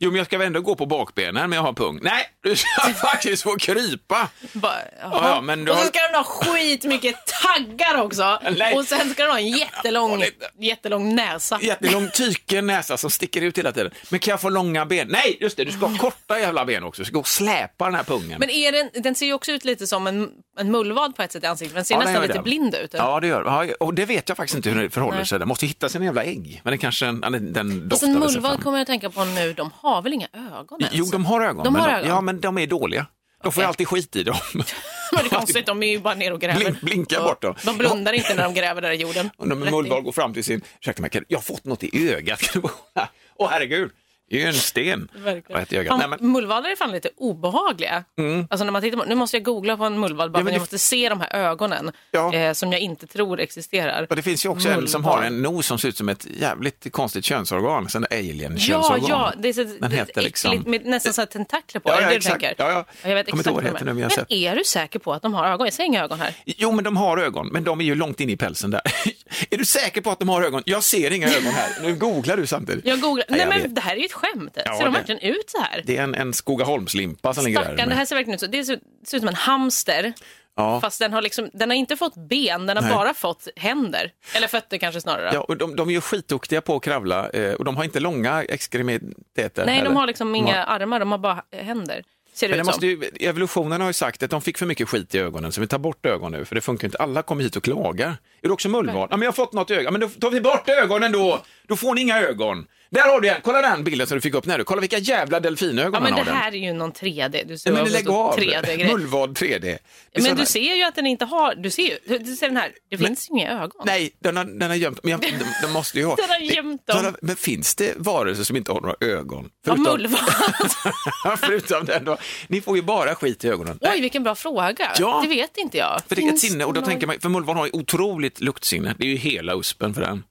[0.00, 1.98] Jo, men jag ska väl ändå gå på bakbenen, men jag har pung.
[2.02, 4.28] Nej, du ska faktiskt få krypa.
[4.52, 8.38] Bara, Ja, ja, men du och så har- ska den ha skitmycket taggar också.
[8.56, 8.74] Nej.
[8.74, 10.24] Och sen ska den ha en jättelång,
[10.60, 11.58] jättelång näsa.
[11.62, 13.92] Jättelång tyken näsa som sticker ut hela tiden.
[14.10, 15.08] Men kan jag få långa ben?
[15.10, 17.02] Nej, just det, du ska ha korta jävla ben också.
[17.02, 18.36] Du ska gå och släpa den här pungen.
[18.40, 21.32] Men är den, den ser ju också ut lite som en, en mullvad på ett
[21.32, 21.74] sätt i ansiktet.
[21.74, 22.42] Den ser Ja, den nästan lite det.
[22.42, 22.94] blind ut.
[22.94, 25.38] Ja, det gör ja, Och det vet jag faktiskt inte hur det förhåller sig.
[25.38, 26.60] Den måste hitta sina jävla ägg.
[26.64, 29.52] Men den kanske den, den, den doftade en mullvad kommer jag att tänka på nu,
[29.52, 30.94] de har väl inga ögon ens?
[30.94, 31.64] Jo, de har ögon.
[31.64, 32.08] De men har de, ögon.
[32.08, 33.06] Ja, men de är dåliga.
[33.42, 33.68] De får Okej.
[33.68, 34.36] alltid skit i dem.
[35.12, 36.60] Men det är konstigt, de är ju bara ner och gräver.
[36.60, 37.54] Blink- blinka Och bort dem.
[37.64, 39.30] De blundar inte när de gräver där i jorden.
[39.38, 42.40] Mullvad går fram till sin, ursäkta mig, jag har fått något i ögat.
[43.36, 43.90] Åh herregud,
[44.30, 45.08] det är ju en sten.
[45.24, 46.32] Fan, Nej, men, Mm.
[46.32, 48.04] Mullvadar är fan lite obehagliga.
[48.50, 50.52] Alltså när man tittar på, nu måste jag googla på en mullvad bara Ja, men
[50.52, 52.34] jag det- måste se de här ögonen Ja.
[52.34, 54.06] eh, som jag inte tror existerar.
[54.10, 55.18] och det finns ju också en som Mullvad.
[55.18, 59.04] har en nos som ser ut som ett jävligt konstigt könsorgan, sån där Ja, alien-könsorgan.
[59.08, 61.88] ja, det är så, Den det är heter liksom- med nästan så här tentakler på.
[61.88, 62.40] Ja, är det ja, det du exakt.
[62.40, 62.64] tänker?
[62.64, 62.70] Ja,
[63.02, 63.08] ja.
[63.08, 63.84] Jag vet exakt vad det heter är.
[63.84, 65.66] nu, men jag Men är du säker på att de har ögon?
[65.66, 66.34] Jag ser inga ögon här.
[66.44, 68.80] Jo, men de har ögon, men de är ju långt in i pälsen där.
[69.50, 70.62] är du säker på att de har ögon?
[70.66, 71.70] Jag ser inga ögon här.
[71.82, 72.86] Nu googlar du samtidigt.
[72.86, 73.26] Jag googlar.
[73.28, 74.58] Nej, men det här är ju ett skämt.
[74.64, 75.82] Ja, ser de det- verkligen ut så här?
[75.84, 77.86] Det är en, en Skogaholmslimpa som ligger där.
[77.86, 78.46] Det här ser verkligen ut så.
[78.46, 80.12] Det ser, ser ut som en hamster.
[80.56, 80.80] Ja.
[80.80, 82.92] Fast den har, liksom, den har inte fått ben, den har Nej.
[82.92, 84.12] bara fått händer.
[84.36, 85.30] Eller fötter kanske snarare.
[85.34, 88.00] Ja, och de, de är ju skitduktiga på att kravla eh, och de har inte
[88.00, 89.66] långa extremiteter.
[89.66, 89.88] Nej, heller.
[89.90, 92.02] de har liksom De inga armar, de har bara händer.
[92.32, 94.88] Ser det Men det måste ju, evolutionen har ju sagt att de fick för mycket
[94.88, 96.98] skit i ögonen så vi tar bort ögon nu för det funkar inte.
[96.98, 98.08] Alla kommer hit och klagar.
[98.42, 99.08] Är du också mullvad?
[99.10, 99.92] Ja, men jag har fått något i ögat.
[99.92, 101.40] Men då tar vi bort ögonen då.
[101.68, 102.66] Då får ni inga ögon.
[102.90, 103.40] Där har du en.
[103.42, 104.64] Kolla den bilden som du fick upp när du.
[104.64, 106.60] Kolla vilka jävla delfinögon Ja, men han det har här den.
[106.62, 107.44] är ju någon 3D.
[107.48, 108.38] Du ser men lägg av.
[108.38, 108.92] 3D-grej.
[108.92, 109.60] Mullvad 3D.
[109.60, 109.78] Det
[110.12, 112.56] är Men du ser ju att den inte har, du ser ju, du ser den
[112.56, 113.82] här, det finns ju inga ögon.
[113.84, 116.14] Nej, den har, den har gömt men jag, de, de måste ju ha.
[116.16, 117.16] Den har gömt Det- dem.
[117.22, 119.50] Men finns det varelser som inte har några ögon?
[119.66, 120.20] Ja, mullvad.
[121.38, 122.16] förutom den då.
[122.48, 123.78] Ni får ju bara skit i ögonen.
[123.80, 124.92] Oj, vilken bra fråga.
[124.98, 125.20] Ja.
[125.22, 126.00] Det vet inte jag.
[126.08, 128.94] För det är ett sinne och då tänker man, för mullvad har ju otroligt luktsinne.
[128.98, 130.22] Det är ju hela uspen för den.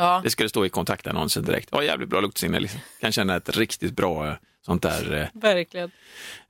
[0.00, 0.20] Ja.
[0.24, 1.68] Det ska det stå i kontaktannonsen direkt.
[1.72, 2.60] Ja, jävligt bra luktsinne.
[2.60, 2.80] Liksom.
[3.00, 4.34] Kan känna ett riktigt bra eh,
[4.66, 5.90] sånt där Verkligen.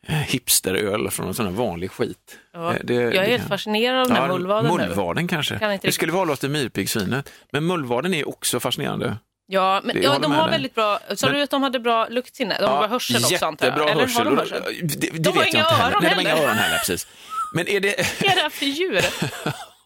[0.06, 2.38] eh, hipsteröl från en sån här vanlig skit.
[2.52, 2.74] Ja.
[2.74, 4.86] Eh, det- jag är det helt fascinerad av den här Ja, mullvaden nu.
[4.86, 5.58] Mullvaden kanske.
[5.58, 7.32] Kan det skulle vara låt myrpiggsvinet.
[7.52, 9.16] Men mullvaden är också fascinerande.
[9.52, 10.50] Ja, men Det- ja, de har dig.
[10.50, 12.56] väldigt bra, sa du att de hade bra luktsinne?
[12.60, 13.72] De har bra hörsel också antar jag?
[13.72, 14.18] Jättebra Eller hörsel.
[14.18, 14.62] har de hörsel?
[14.82, 15.90] Det, det De vet jag inte heller.
[15.90, 16.42] öron Nej, de har inga heller.
[16.46, 17.06] öron heller, precis.
[17.54, 17.94] Men är det...
[18.20, 19.04] Vad är det här för djur?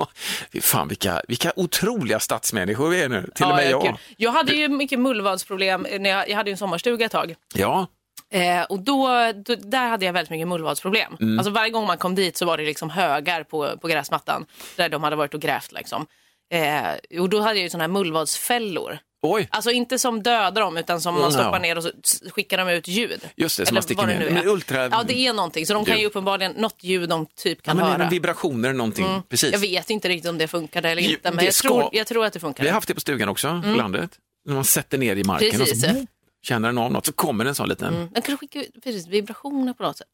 [0.61, 3.31] Fan, vilka, vilka otroliga stadsmänniskor vi är nu.
[3.35, 3.83] Till och Ja, med ja, jag.
[3.83, 3.95] kul.
[4.17, 7.35] Jag hade ju mycket mullvadsproblem, när jag, jag hade ju en sommarstuga ett tag.
[7.55, 7.87] Ja,
[8.31, 11.17] Eh, och då, då, där hade jag väldigt mycket mullvadsproblem.
[11.21, 11.39] Mm.
[11.39, 14.89] Alltså varje gång man kom dit så var det liksom högar på, på gräsmattan där
[14.89, 15.73] de hade varit och grävt.
[15.73, 16.07] Liksom.
[16.51, 18.99] Eh, och då hade jag ju såna här mullvadsfällor.
[19.33, 19.49] Oj.
[19.51, 21.59] Alltså inte som dödar dem utan som man Mm, stoppar ja.
[21.59, 21.91] ner och så
[22.31, 23.21] skickar de ut ljud.
[23.37, 24.31] Just det, som man sticker ner.
[24.31, 25.67] Men ultra- Ja, det är någonting.
[25.67, 28.03] Så de kan ju uppenbarligen, något ljud de typ Ja, kan men det är höra.
[28.03, 28.11] Mm.
[28.11, 29.23] vibrationer eller någonting.
[29.29, 29.53] Precis.
[29.53, 32.25] Jag vet inte riktigt om det funkade eller inte, men jag ska- tror, jag tror
[32.27, 32.69] att det Vi funkade.
[32.69, 34.11] har haft det på stugan också, på landet.
[34.47, 35.85] När man sätter ner i marken Precis.
[35.85, 36.07] och så
[36.45, 37.95] känner den av något så kommer en sån liten...
[37.95, 38.09] Mm.
[38.13, 40.09] De kanske skickar precis, vibrationer på något sätt.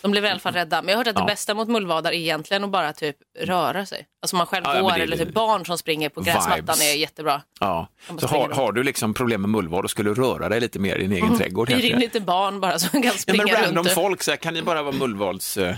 [0.00, 0.82] De blev i alla fall rädda.
[0.82, 1.20] Men jag har hört att Ja.
[1.26, 4.06] det bästa mot mullvadar är egentligen att bara typ röra sig.
[4.22, 6.56] Alltså man själv Ja, ja, men går det- eller typ barn som springer på gräsmattan
[6.56, 6.80] Vibes.
[6.82, 7.42] är jättebra.
[7.60, 7.88] Ja.
[8.18, 11.02] Så har, har du liksom problem med mullvad och skulle röra dig lite mer i
[11.02, 11.70] din egen trädgård.
[11.70, 13.90] Hyr in lite barn bara som kan Ja, springa men random runt.
[13.94, 15.76] folk, så här, kan ni bara vara mullvadsjägare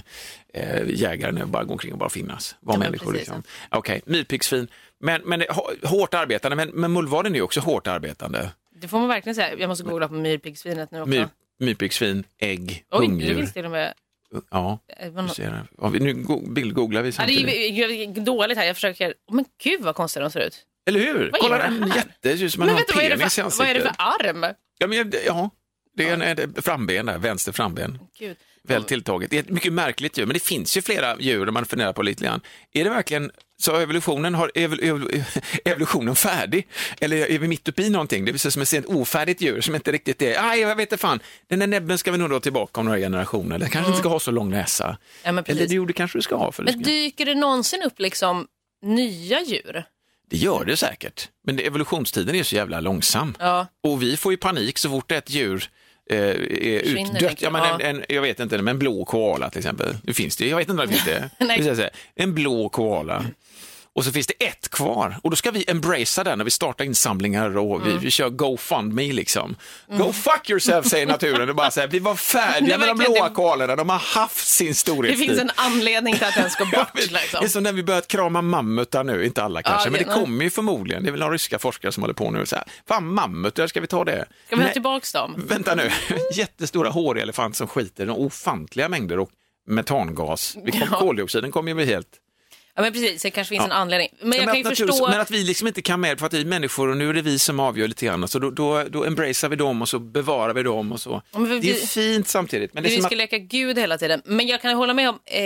[0.54, 3.12] eh, jägare nu, bara gå omkring och bara finnas, vara Ja, men människor.
[3.12, 3.42] precis, Liksom.
[3.70, 4.68] Okej, myrpiggsvin,
[5.00, 8.50] men, men hå- hårt arbetande, men, men mullvaden är ju också hårt arbetande.
[8.80, 9.54] Det får man verkligen säga.
[9.58, 11.10] Jag måste googla på myrpiggsvinet nu också.
[11.10, 13.34] Myr, myrpiggsvin, ägg, Oj, det ungdjur.
[13.34, 13.94] finns till och med...
[14.50, 15.62] Ja, eh, du ser det.
[15.78, 18.16] Ja, vi- Nu go- bildgooglar vi Ja, det samtidigt.
[18.18, 18.64] är dåligt här.
[18.66, 19.14] Jag försöker...
[19.32, 20.64] Men gud vad konstigt de ser ut.
[20.86, 21.30] Eller hur?
[21.32, 21.96] Vad Kolla det den här?
[21.96, 24.46] jätte, det ser som en vad är, det för, vad är det för arm?
[24.78, 25.50] Ja, men, det- ja,
[25.96, 27.98] det är en, ett framben där, vänster framben.
[28.18, 28.36] Gud.
[28.62, 29.30] Väl tilltaget.
[29.30, 31.92] Det är ett mycket märkligt djur, men det finns ju flera djur om man funderar
[31.92, 32.40] på lite grann.
[32.72, 35.10] Är det verkligen så evolutionen har evol, evol,
[35.64, 36.68] evolutionen färdig?
[37.00, 38.24] Eller är vi mitt uppe i någonting?
[38.24, 40.92] Det vill säga som ett sent ofärdigt djur som inte riktigt är, aj jag vet
[40.92, 43.58] inte fan, den där näbben ska vi nog dra tillbaka om några generationer.
[43.58, 44.98] Den kanske inte ska ha så lång näsa.
[45.22, 45.42] Ja.
[45.46, 46.52] Eller det kanske du ska ha.
[46.52, 48.46] För Men dyker det någonsin upp liksom
[48.82, 49.84] nya djur?
[50.30, 53.36] det gör det säkert, men evolutionstiden är så jävla långsam.
[53.38, 53.66] Ja.
[53.82, 55.70] Och vi får ju panik så fort ett djur
[56.10, 57.20] eh, är utdött.
[57.20, 59.96] tänker Ja, men en, en, jag vet inte, men en blå koala till exempel.
[60.02, 61.30] Nu finns det, jag vet inte om det finns det.
[61.82, 63.24] Här, En blå koala.
[63.94, 66.84] Och så finns det ett kvar och då ska vi embracea den när vi startar
[66.84, 68.02] insamlingar och vi, Mm.
[68.02, 69.56] vi kör GoFundMe liksom.
[69.88, 72.88] Go fuck yourself säger naturen och bara så här, vi var Det färdiga är med
[72.88, 75.28] de blåa det- koalorna, de har haft sin Det storhetstid.
[75.28, 76.94] finns en anledning till att den ska bort.
[76.94, 77.40] liksom.
[77.40, 80.14] Det är som när vi börjat krama mammutar nu, inte alla kanske, det- men det
[80.14, 81.02] kommer ju förmodligen.
[81.02, 83.66] Det är väl några ryska forskare som håller på nu och så här, fan mammutar,
[83.66, 84.24] ska vi ta det?
[84.46, 85.34] Ska vi ha Nej, tillbaka dem?
[85.48, 85.90] Vänta nu,
[86.34, 89.30] jättestora håriga elefanter som skiter i ofantliga mängder och
[89.66, 90.56] metangas.
[90.64, 90.98] Vi kom, Ja.
[90.98, 92.08] Koldioxiden kommer ju bli helt...
[92.78, 94.08] Ja, men precis, det kanske finns en anledning.
[94.20, 95.08] Men jag Ja, kan att förstå...
[95.08, 97.12] men att vi liksom inte kan med för att vi är människor och nu är
[97.14, 98.28] det vi som avgör lite grann.
[98.28, 101.22] Så då, då, då embracear vi dem och så bevarar vi dem och så.
[101.32, 102.74] Ja, men för det är vi- fint samtidigt.
[102.74, 103.16] Men det vi ska att...
[103.16, 104.22] leka Gud hela tiden.
[104.24, 105.42] Men jag kan hålla med om, eh,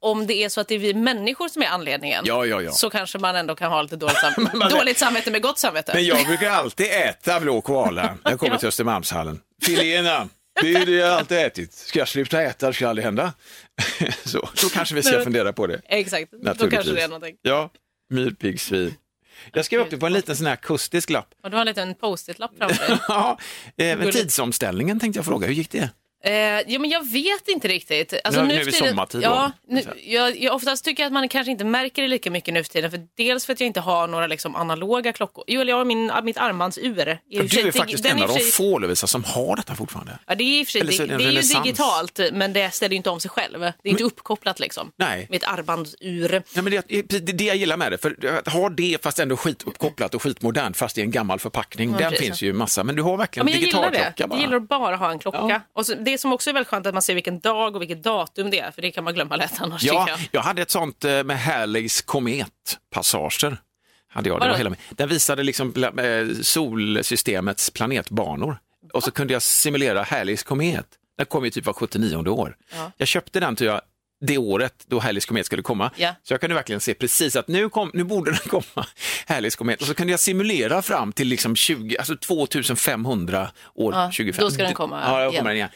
[0.00, 2.70] om det är så att det är vi människor som är anledningen, Ja, ja, ja.
[2.72, 5.92] så kanske man ändå kan ha lite dåligt, sam dåligt samvete med gott samvete.
[5.94, 8.58] Men jag brukar alltid äta blå koala när jag kommer Ja.
[8.58, 9.40] till Östermalmshallen.
[9.66, 10.28] Filéerna,
[10.62, 11.72] det är det jag alltid ätit.
[11.72, 12.66] Ska jag sluta äta?
[12.66, 13.32] Det ska aldrig hända.
[14.24, 15.80] så, då kanske vi ska fundera på det.
[15.84, 17.36] Exakt, då kanske det är någonting.
[17.42, 17.70] Ja,
[18.10, 18.94] myrpiggsvin.
[19.52, 21.34] Jag skrev upp det på en liten sån här akustisk lapp.
[21.42, 22.98] Och du har en liten post-it-lapp framför dig.
[23.08, 23.38] Ja,
[23.76, 25.90] eh, tidsomställningen tänkte jag fråga, hur gick det?
[26.24, 26.32] Eh,
[26.66, 28.14] ja, men jag vet inte riktigt.
[28.24, 29.22] Alltså, Nu- nu är vi sommartid.
[29.22, 32.54] Ja, nu, jag, jag oftast tycker jag att man kanske inte märker det lika mycket
[32.54, 32.90] nu för tiden.
[32.90, 35.44] För dels för att jag inte har några liksom, analoga klockor.
[35.46, 36.94] Jo, eller jag har min, mitt armbandsur.
[37.04, 37.18] För
[37.62, 40.18] Du är faktiskt den en av de få Lovisa som har detta fortfarande.
[40.26, 42.52] Ja, det är, i och för sig, är det, det en är ju digitalt, men
[42.52, 43.60] det ställer ju inte om sig själv.
[43.60, 44.92] Det är inte uppkopplat liksom.
[44.96, 45.26] Nej.
[45.30, 46.42] Med ett armbandsur.
[46.54, 49.36] Ja, men det, det, det jag gillar med det, för att ha det fast ändå
[49.36, 52.26] skituppkopplat och skitmodernt fast i en gammal förpackning, Ja, den precis.
[52.26, 52.84] finns ju massa.
[52.84, 53.88] Men du har Ja, verkligen men jag gillar det.
[53.90, 54.36] digitalklocka bara.
[54.38, 55.38] Jag gillar att bara ha en klocka.
[55.48, 55.60] Ja.
[55.74, 57.82] Och så, det som också är väldigt skönt är att man ser vilken dag och
[57.82, 59.82] vilket datum det är, för det kan man glömma lätt annars.
[59.82, 60.18] Ja, jag.
[60.32, 63.56] jag hade ett sånt eh, med Halley's kometpassager.
[64.08, 64.40] Hade jag.
[64.40, 68.58] Det var hela, den visade liksom eh, solsystemets planetbanor.
[68.92, 70.86] Och så kunde jag simulera Halley's komet.
[71.16, 72.56] Den kom ju typ var 79 år.
[72.74, 72.92] Ja.
[72.96, 73.80] Jag köpte den tror jag
[74.20, 75.90] det året då Halley's komet skulle komma.
[75.96, 76.14] Ja.
[76.22, 78.86] Så jag kunde verkligen se precis att nu, kom, nu borde den komma,
[79.26, 79.80] Halley's komet.
[79.80, 84.42] Och så kunde jag simulera fram till liksom 20, alltså 2500 år Ja, 25.
[84.42, 85.68] då ska den komma Ja, då kommer den igen.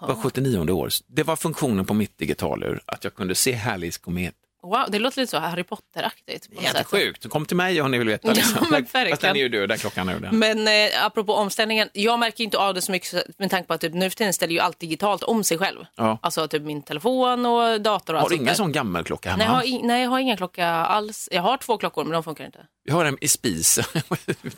[0.00, 0.88] Det var 79 år.
[1.06, 4.34] Det var funktionen på mitt digitalur, att jag kunde se Halley's komet.
[4.66, 6.48] Wow, det låter lite så Harry Potter-aktigt.
[6.48, 6.86] på något Helt sätt.
[6.86, 7.28] sjukt.
[7.30, 8.28] Kom till mig om ni vill veta.
[8.28, 8.66] Ja, Liksom.
[8.70, 9.08] men verkligen.
[9.10, 10.38] Fast den är ju död, den klockan är ju den.
[10.38, 13.80] Men eh, apropå omställningen, jag märker inte av det så mycket med tanke på att
[13.80, 15.84] typ, nu för tiden ställer ju allt digitalt om sig själv.
[15.96, 16.18] Ja.
[16.22, 18.54] Alltså typ min telefon och dator och Har allt du ingen där.
[18.54, 19.38] sån gammelklocka hemma?
[19.38, 21.28] Nej jag, har i, nej, jag har ingen klocka alls.
[21.32, 22.58] Jag har två klockor, men de funkar inte.
[22.84, 23.84] Vi har en i spisen.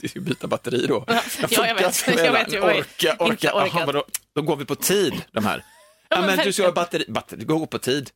[0.00, 1.04] Vi ska byta batteri då.
[1.06, 2.06] Ja, ja, jag vet.
[2.18, 3.50] Jag vet ju jag- Orka, orka.
[3.52, 4.02] Aha?
[4.34, 5.64] Då går vi på tid, de här.
[6.10, 8.10] Ja, men men du ska ha batteri, batteri, gå på tid.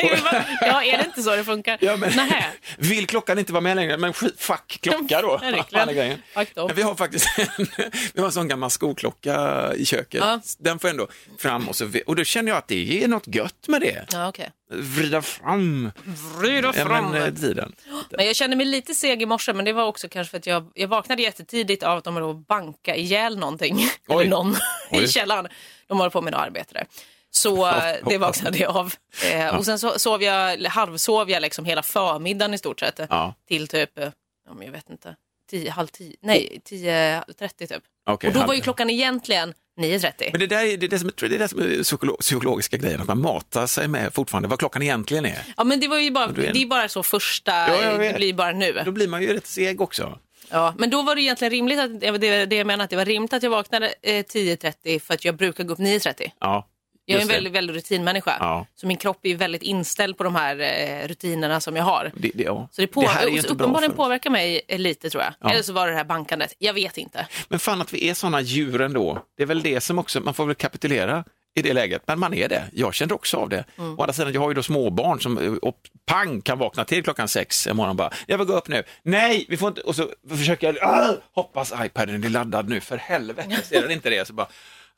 [0.60, 1.78] ja, är det inte så det funkar?
[1.80, 2.44] Ja, men, Nähä.
[2.78, 5.40] vill klockan inte vara med längre, men fuck klocka då.
[5.42, 7.66] Men vi har faktiskt en,
[8.14, 10.20] vi har en sån gammal skoklocka i köket.
[10.20, 10.40] Ja.
[10.58, 11.08] Den får ändå
[11.38, 14.06] fram och så, och då känner jag att det är något gött med det.
[14.12, 14.50] Ja, okej.
[14.72, 15.90] Vrida fram
[16.38, 17.10] Vrida ja, fram.
[17.10, 17.72] men, eh, tiden.
[18.10, 20.46] Men jag kände mig lite seg i morse, men det var också kanske för att
[20.46, 23.88] jag, jag vaknade jättetidigt av att de höll på att banka ihjäl någonting.
[24.08, 24.20] Oj.
[24.20, 24.56] Eller någon
[24.90, 25.02] Oj.
[25.04, 25.48] i källaren.
[25.86, 26.86] De håller på med något arbete där.
[27.30, 28.94] Så eh, det vaknade jag av.
[29.32, 33.00] Eh, Och sen så sov jag, halvsov jag liksom hela förmiddagen i stort sett.
[33.10, 33.34] Ja.
[33.48, 34.08] Till typ, eh,
[34.48, 35.16] ja, men jag vet inte,
[35.50, 37.82] tio, halv tio, nej, 10.30 typ.
[38.06, 40.28] Okej, och då var halv- ju klockan egentligen 9.30.
[40.30, 42.76] Men det där är det, är det, som, det är det som är psykolo- psykologiska
[42.76, 45.42] grejen, att man matar sig med fortfarande vad klockan egentligen är.
[45.56, 48.34] Ja men det var ju bara, är- det är bara så första, Ja, det blir
[48.34, 48.82] bara nu.
[48.84, 50.18] Då blir man ju rätt seg också.
[50.50, 53.04] Ja, men då var det egentligen rimligt, att, det, det jag menar att det var
[53.04, 56.30] rimligt att jag vaknade eh, 10.30 för att jag brukar gå upp 9.30.
[56.40, 56.68] Ja,
[57.10, 58.36] Jag är en väldigt, väldigt rutinmänniska.
[58.40, 58.66] Ja.
[58.74, 62.12] Så min kropp är väldigt inställd på de här eh, rutinerna som jag har.
[62.14, 62.68] Det, det, ja.
[62.72, 65.32] Så det, på, det här är ju uppenbarligen påverkar mig eh, lite tror jag.
[65.40, 65.50] Ja.
[65.50, 66.54] Eller så var det det här bankandet.
[66.58, 67.26] Jag vet inte.
[67.48, 69.24] Men fan att vi är sådana djur ändå.
[69.36, 72.02] Det är väl det som också, man får väl kapitulera i det läget.
[72.06, 72.64] Men man är det.
[72.72, 73.64] Jag känner också av det.
[73.78, 73.98] Mm.
[73.98, 77.04] Å andra sidan, jag har ju då småbarn som eh, och pang kan vakna till
[77.04, 78.82] klockan sex en morgon bara, jag vill gå upp nu.
[79.02, 83.62] Nej, vi får inte, och så försöker jag, hoppas iPaden är laddad nu, för helvete,
[83.64, 84.26] ser den inte det?
[84.26, 84.48] Så bara,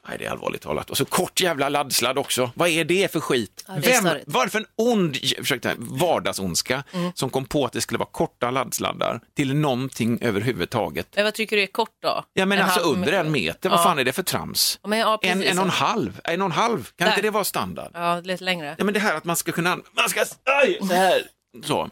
[0.08, 0.90] Nej, det är allvarligt talat.
[0.90, 2.50] Och så kort jävla laddsladd också.
[2.54, 3.64] Vad är det för skit?
[3.68, 4.24] Ja, det är Vem, störigt.
[4.28, 7.12] vad är det för en ond, ursäkta, vardagsondska Mm.
[7.14, 11.08] som kom på att det skulle vara korta laddsladdar till någonting överhuvudtaget?
[11.14, 12.24] Men vad tycker du är kort då?
[12.32, 13.82] Ja men En alltså halv- under en meter, vad Ja.
[13.82, 14.78] fan är det för trams?
[14.86, 17.12] Men, ja, En, en och en halv, en och en halv, kan Där.
[17.12, 17.90] inte det vara standard?
[17.94, 18.74] Ja, lite längre.
[18.78, 21.22] Ja men det här att man ska kunna, man ska, aj, så här,
[21.64, 21.90] så.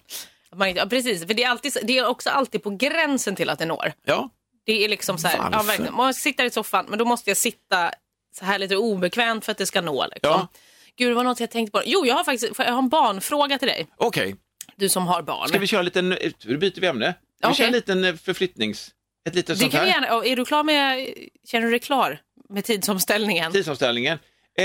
[0.57, 3.59] Man ja, precis, för det är, alltid, det är också alltid på gränsen till att
[3.59, 3.93] det når.
[4.05, 4.29] Ja,
[4.67, 5.91] Det är liksom så här, ja.
[5.93, 7.91] Man sitter i soffan, men då måste jag sitta
[8.39, 10.05] så här lite obekvämt för att det ska nå.
[10.05, 10.31] Liksom.
[10.31, 10.49] Ja.
[10.97, 11.83] Gud, det var något jag tänkte på.
[11.87, 13.87] Jo, jag har faktiskt jag har en barnfråga till dig.
[13.97, 14.37] okej.
[14.77, 15.49] Du som har barn.
[15.49, 16.09] Ska vi köra en liten,
[16.45, 17.15] nu byter vi ämne.
[17.41, 17.55] Vi Okej.
[17.57, 18.91] kör en liten eh, förflyttnings,
[19.29, 19.87] ett litet det sånt kan här.
[19.89, 20.25] gärna.
[20.25, 21.09] Är du klar med,
[21.49, 23.53] känner du dig klar med tidsomställningen.
[23.53, 24.19] Tidsomställningen.
[24.59, 24.65] Eh,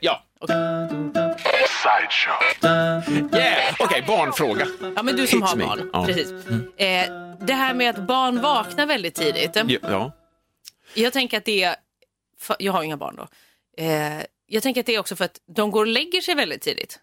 [0.00, 0.22] ja.
[3.34, 3.74] Yeah.
[3.78, 4.66] Okej, barnfråga.
[4.96, 5.64] Ja, men du som Hits har me.
[5.64, 5.90] barn.
[5.92, 6.06] Ja.
[6.06, 6.30] Precis.
[6.76, 7.06] Eh,
[7.40, 9.50] det här med att barn vaknar väldigt tidigt.
[9.56, 10.12] Ja, Ja.
[10.94, 11.76] Jag tänker att det är,
[12.58, 13.28] jag har ju inga barn då.
[13.84, 16.62] Eh, jag tänker att det är också för att de går och lägger sig väldigt
[16.62, 17.00] tidigt.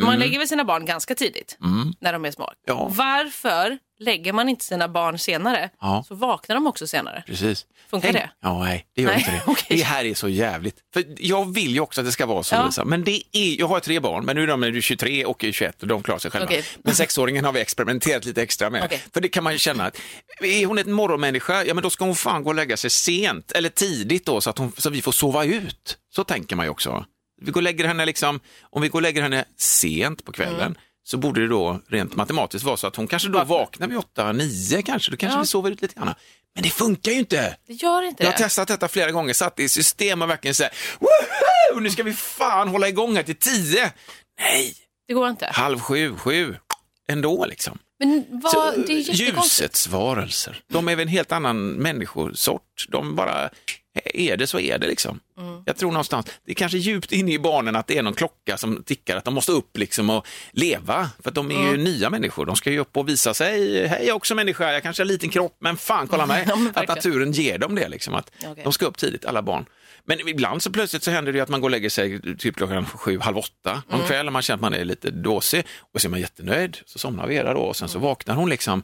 [0.00, 1.56] Man lägger väl sina barn ganska tidigt
[2.00, 2.44] när de är små.
[2.44, 2.56] Mm.
[2.66, 2.88] Ja.
[2.92, 6.04] Varför lägger man inte sina barn senare Ja.
[6.08, 7.22] så vaknar de också senare?
[7.26, 7.66] Precis.
[7.90, 8.30] Funkar Tänk- det?
[8.42, 9.42] Ja, nej, det gör Nej, inte det.
[9.46, 9.76] okej.
[9.78, 10.76] Det här är så jävligt.
[10.94, 12.66] För jag vill ju också att det ska vara så, Ja.
[12.66, 12.84] Lisa.
[12.84, 15.82] Men det är, jag har tre barn, men nu är de är 23 och 21
[15.82, 16.46] och de klarar sig själva.
[16.46, 16.64] Okej.
[16.84, 18.84] Men sexåringen har vi experimenterat lite extra med.
[18.84, 19.02] Okej.
[19.14, 19.98] För det kan man ju känna att
[20.42, 23.52] är hon en morgonmänniska, ja men då ska hon fan gå och lägga sig sent
[23.52, 25.98] eller tidigt då så att, hon, så att vi får sova ut.
[26.14, 27.04] Så tänker man ju också.
[27.40, 30.74] Vi går lägger henne liksom, om vi går och lägger henne sent på kvällen Mm.
[31.10, 34.82] Så borde det då rent matematiskt vara så att hon kanske då vaknar vid 8-9
[34.82, 35.40] kanske, då kanske Ja.
[35.40, 36.14] vi sover ut lite grann.
[36.54, 37.56] Men det funkar ju inte!
[37.66, 38.44] Det gör inte Jag har det.
[38.44, 41.80] testat detta flera gånger, satt det i system och verkligen säger woho!
[41.80, 43.92] Nu ska vi fan hålla igång här till tio.
[44.40, 44.74] Nej,
[45.08, 45.46] Det går inte.
[45.52, 46.56] halv sju, sju.
[47.08, 47.78] Ändå liksom.
[47.98, 52.86] Men vad, Så, det är ljusets varelser, de är väl en helt annan människosort.
[52.88, 53.50] De bara,
[54.04, 55.20] är det så är det liksom.
[55.38, 55.62] Mm.
[55.66, 58.56] Jag tror någonstans, det är kanske djupt inne i barnen att det är någon klocka
[58.56, 61.10] som tickar, att de måste upp liksom och leva.
[61.22, 61.84] För att de är ju Mm.
[61.84, 64.82] nya människor, de ska ju upp och visa sig, hej jag är också människa, jag
[64.82, 66.44] kanske har en liten kropp, men fan kolla mig.
[66.48, 68.64] Ja, att naturen ger dem det, liksom, att Okej.
[68.64, 69.66] de ska upp tidigt, alla barn.
[70.04, 72.56] Men ibland så plötsligt så händer det ju att man går och lägger sig typ
[72.56, 74.26] klockan sju, halv åtta någon Mm.
[74.26, 76.76] och man känner att man är lite dåsig och så är man jättenöjd.
[76.86, 78.82] Så somnar Vera då och sen så vaknar hon liksom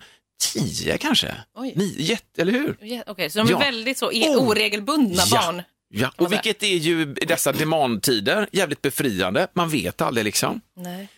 [0.52, 1.34] tio kanske,
[1.74, 2.76] nio, jätte, eller hur?
[2.80, 3.58] Ja, Okej, så de är Ja.
[3.58, 4.48] väldigt så e- Oh.
[4.48, 5.62] oregelbundna barn.
[5.88, 9.46] Ja, och vilket är ju i dessa demantider jävligt befriande.
[9.52, 10.60] Man vet aldrig liksom.
[10.76, 11.08] Nej.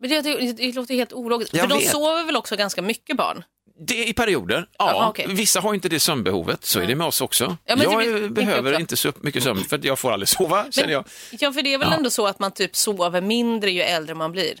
[0.00, 1.54] Men det, det, det låter helt ologiskt.
[1.54, 1.90] Jag För de vet.
[1.90, 3.44] sover väl också ganska mycket barn?
[3.86, 4.90] Det är i perioder, ja.
[4.92, 5.26] Ja, okej.
[5.28, 7.56] Vissa har inte det sömnbehovet, så är det med oss också.
[7.64, 10.12] Ja, men det jag eh, behöver jag inte så mycket sömn för att jag får
[10.12, 11.04] aldrig sova, känner jag.
[11.30, 11.96] Ja, för det är väl Ja.
[11.96, 14.54] ändå så att man typ sover mindre ju äldre man blir?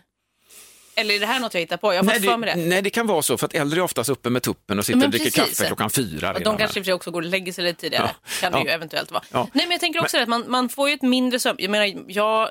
[1.00, 1.92] Eller är det här något jag hittar på?
[1.94, 2.60] Jag har Nej för det, mig det.
[2.62, 4.98] nej, det kan vara så, för att äldre är oftast uppe med tuppen och sitter
[4.98, 5.58] Men och dricker precis.
[5.58, 6.32] kaffe klockan fyra.
[6.34, 8.10] Och de kanske i och för sig också går och lägger sig lite tidigare.
[8.24, 8.30] Ja.
[8.40, 8.64] Kan det Ja.
[8.64, 9.22] ju eventuellt vara.
[9.32, 9.48] Ja.
[9.52, 11.56] Nej, men jag tänker också det att man, man får ju ett mindre sömn.
[11.60, 12.48] Jag menar, jag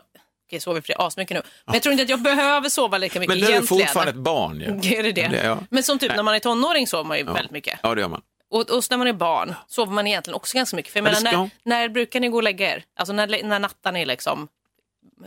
[0.48, 1.42] okej, sover för asmycket nu.
[1.66, 3.86] Men jag tror inte att jag behöver sova lika mycket Men du är egentligen.
[3.86, 4.66] fortfarande ett barn ju.
[4.98, 5.28] Är det det?
[5.28, 5.60] Det, ja.
[5.70, 7.80] Men som typ när man är tonåring sover man ju väldigt mycket.
[7.84, 8.22] Ja, det gör man.
[8.52, 10.94] Och, och när man är barn sover man egentligen också ganska mycket.
[10.94, 12.84] För jag Ja, menar, när, när brukar ni gå och lägga er?
[13.00, 14.48] Alltså när, när nattar ni liksom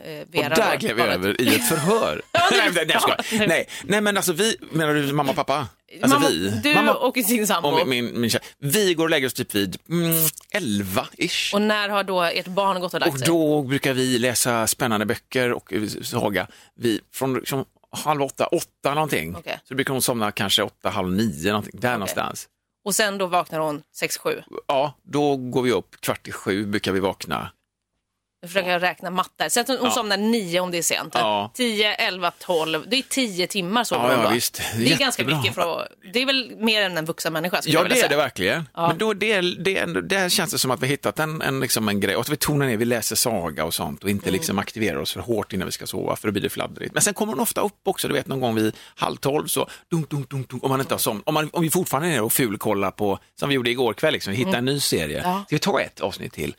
[0.05, 1.15] eh, Vera Och där klev vi barnet?
[1.17, 2.23] över i ett förhör.
[2.33, 3.47] Ja, nej, nej, jag ja.
[3.47, 5.69] nej, nej, men alltså vi, menar du mamma och pappa?
[6.03, 6.61] Alltså Mamma, vi.
[6.63, 7.69] Du mamma, och din sambo.
[7.69, 8.31] och min, min, min.
[8.59, 10.13] Vi går och lägger oss typ vid mm,
[10.55, 11.55] 11-ish.
[11.55, 13.27] Och när har då ert barn gått och lagt Och sig?
[13.29, 16.47] då brukar vi läsa spännande böcker och eh, saga.
[16.77, 19.37] Vi, från liksom, halv åtta, åtta någonting.
[19.37, 19.61] Okej.
[19.69, 21.81] Så brukar hon somna kanske åtta, halv nio någonting.
[21.81, 22.49] Där någonstans.
[22.85, 24.43] Och sen då vaknar hon 6-7.
[24.67, 27.51] Ja, då går vi upp kvart i sju brukar vi vakna.
[28.43, 29.51] Nu försöker jag räkna matte.
[29.51, 29.91] Säg att hon Ja.
[29.91, 31.15] somnar 9 om det är sent.
[31.15, 31.51] Ja.
[31.55, 32.85] 10, 11, 12.
[32.89, 34.63] Det är 10 timmar sover Ja, hon ja, visst.
[34.77, 35.37] Det är ganska Jättebra.
[35.43, 38.69] mycket för Det är väl mer än en vuxen människa Ja, det är det verkligen.
[38.75, 38.89] Ja.
[38.89, 42.01] Men då, det, det, där känns det som att vi hittat en, en, liksom en
[42.01, 42.17] grej.
[42.17, 44.33] Och att vi tonar ner, vi läser saga och sånt och inte Mm.
[44.33, 46.95] liksom aktiverar oss för hårt innan vi ska sova, för då blir det fladdrigt.
[46.95, 49.69] Men sen kommer hon ofta upp också, du vet någon gång vid halv tolv så,
[49.91, 52.13] dunk, dunk, dunk, dunk, om man inte har som, om, man, om vi fortfarande är
[52.13, 55.21] nere och fulkollar på, som vi gjorde igår kväll, liksom, hitta en ny serie.
[55.25, 55.45] Ja.
[55.47, 56.55] Ska vi ta ett avsnitt till?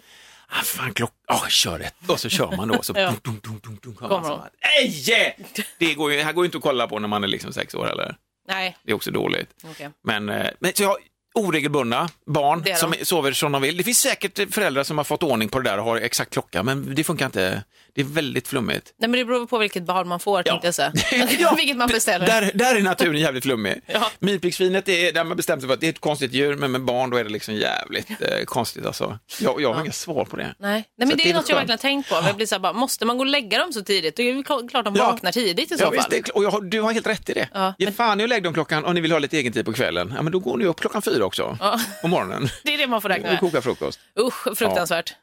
[0.53, 1.11] Ah, fan, klock...
[1.27, 1.95] ah, kör ett.
[2.07, 2.81] Och så kör man då.
[2.83, 3.09] Så Ja.
[3.23, 4.39] dunk, dunk, dunk, dunk, Kommer man så hon.
[4.41, 4.49] här,
[4.81, 5.35] "Ej!"
[5.79, 7.75] Det går ju, här går ju inte att kolla på när man är liksom sex
[7.75, 8.15] år eller?
[8.47, 9.49] Nej, Det är också dåligt.
[9.63, 9.89] okej.
[10.03, 10.97] Men, eh, men så jag
[11.33, 13.77] oregelbundna barn som sover som de vill.
[13.77, 16.63] Det finns säkert föräldrar som har fått ordning på det där och har exakt klocka,
[16.63, 17.63] men det funkar inte.
[17.93, 18.93] Det är väldigt flummigt.
[18.99, 20.91] Nej, men det beror på vilket barn man får, tänkte jag säga.
[21.39, 21.53] Ja.
[21.57, 22.25] vilket man beställer.
[22.25, 23.81] Där, där är naturen jävligt flummig.
[23.85, 24.11] Ja.
[24.19, 26.81] Myrpiggsvinet är där man bestämt sig för att det är ett konstigt djur, men med
[26.83, 29.19] barn då är det liksom jävligt eh, konstigt alltså.
[29.41, 30.43] Jag, jag har inga svar på det.
[30.59, 32.15] Nej, Nej men det det är något jag verkligen tänkt på.
[32.25, 34.15] Jag blir så här, bara, måste man gå och lägga dem så tidigt?
[34.15, 35.05] Då är det kl- klart de Ja.
[35.11, 35.95] vaknar tidigt i så Ja, fall.
[35.95, 37.49] visst, det och har, du har helt rätt i det.
[37.53, 39.53] Ja, Ge men- fan i att lägga dem klockan om ni vill ha lite egen
[39.53, 40.13] tid på kvällen.
[40.15, 41.79] Ja, men då går ni upp klockan fyra också, Ja.
[42.01, 43.39] på morgonen, Det är det man får räkna och med.
[43.39, 43.99] kokar frukost.
[44.19, 45.13] Usch, fruktansvärt.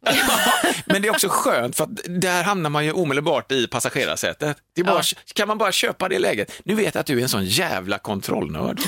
[0.86, 4.56] Men det är också skönt för att där hamnar man ju omedelbart i passagerarsätet.
[4.74, 5.02] Det bara,
[5.34, 6.52] Kan man bara köpa det läget?
[6.64, 8.80] Nu vet jag att du är en sån jävla kontrollnörd.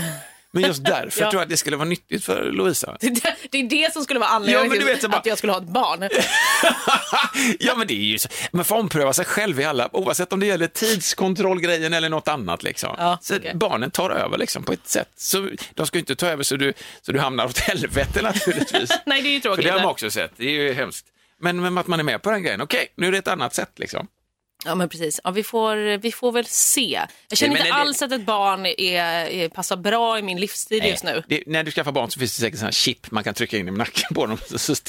[0.53, 1.31] Men just därför Ja.
[1.31, 2.97] tror jag att det skulle vara nyttigt för Lovisa.
[3.51, 5.53] Det, är det som skulle vara Ja, anledningen men du till bara- att jag skulle
[5.53, 6.09] ha ett barn.
[7.59, 8.29] ja men det är ju så.
[8.53, 12.63] Man får ompröva sig själv i alla, oavsett om det gäller tidskontrollgrejen eller något annat
[12.63, 12.95] liksom.
[12.99, 13.53] Ja, så okej.
[13.55, 15.09] barnen tar över liksom på ett sätt.
[15.17, 18.91] Så de ska ju inte ta över så du, så du hamnar åt helvete naturligtvis.
[19.07, 19.65] Nej, det är ju för tråkigt.
[19.65, 21.07] det har man också sett, det är ju hemskt.
[21.43, 23.55] Men, men att man är med på den grejen, okej, nu är det ett annat
[23.55, 24.07] sätt liksom.
[24.65, 25.21] Ja, men precis.
[25.25, 27.01] Ja, vi, får, vi får väl se.
[27.29, 30.23] Jag känner Men inte är det- alls att ett barn är, är, passar bra i
[30.23, 31.23] min livsstil just nu.
[31.29, 33.69] Det, när du skaffar barn så finns det säkert här chip man kan trycka in
[33.69, 34.39] i nacken på dem.
[34.57, 34.83] Så, så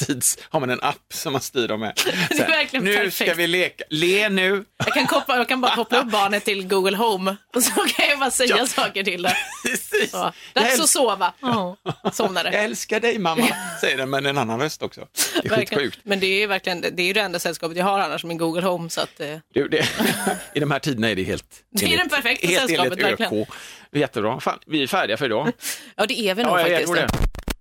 [0.50, 1.92] har man en app som man styr dem med.
[2.28, 3.14] Det är verkligen nu perfekt.
[3.30, 3.84] ska vi leka.
[3.90, 4.64] Le nu.
[4.78, 8.08] Jag kan, koppla, jag kan bara koppla upp barnet till Google Home och så kan
[8.08, 8.66] jag bara säga Ja.
[8.66, 9.36] saker till det.
[9.64, 10.10] Precis.
[10.10, 10.32] Så.
[10.52, 11.32] Dags att sova.
[11.42, 11.74] Oh,
[12.12, 12.52] somnade.
[12.52, 13.48] jag älskar dig mamma,
[13.80, 15.06] säger den med en annan röst också.
[15.42, 15.98] Det är skitsjukt.
[16.02, 18.62] Men det är ju verkligen det, är det enda sällskapet jag har annars, min Google
[18.66, 18.90] Home.
[18.90, 19.88] Så att, eh, Du, det,
[20.54, 21.44] I de här tiderna är det helt...
[21.70, 23.42] Det är enligt- det perfekta helt sällskapet, enligt verkligen.
[23.42, 23.48] ÖK.
[23.92, 24.40] Jättebra.
[24.40, 25.52] Fan, vi är färdiga för idag.
[25.96, 26.86] ja, det är vi nog Ja, jag faktiskt.
[26.86, 27.08] tror det.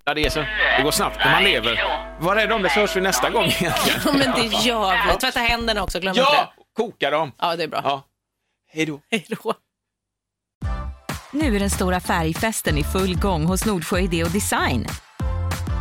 [0.06, 0.40] Ja, det, är så.
[0.78, 1.84] det går snabbt när man lever.
[2.20, 4.00] Var rädd om det så hörs vi nästa gång egentligen.
[4.06, 5.18] Ja, men det gör vi.
[5.20, 6.64] Tvätta händerna också, glöm inte Ja, det.
[6.84, 7.32] koka dem.
[7.40, 7.82] Ja, det är bra.
[7.84, 8.04] Ja.
[8.74, 9.00] Hej då.
[9.12, 9.54] Hej då.
[11.32, 14.88] Nu är den stora färgfesten i full gång hos Nordsjö Idé och Design.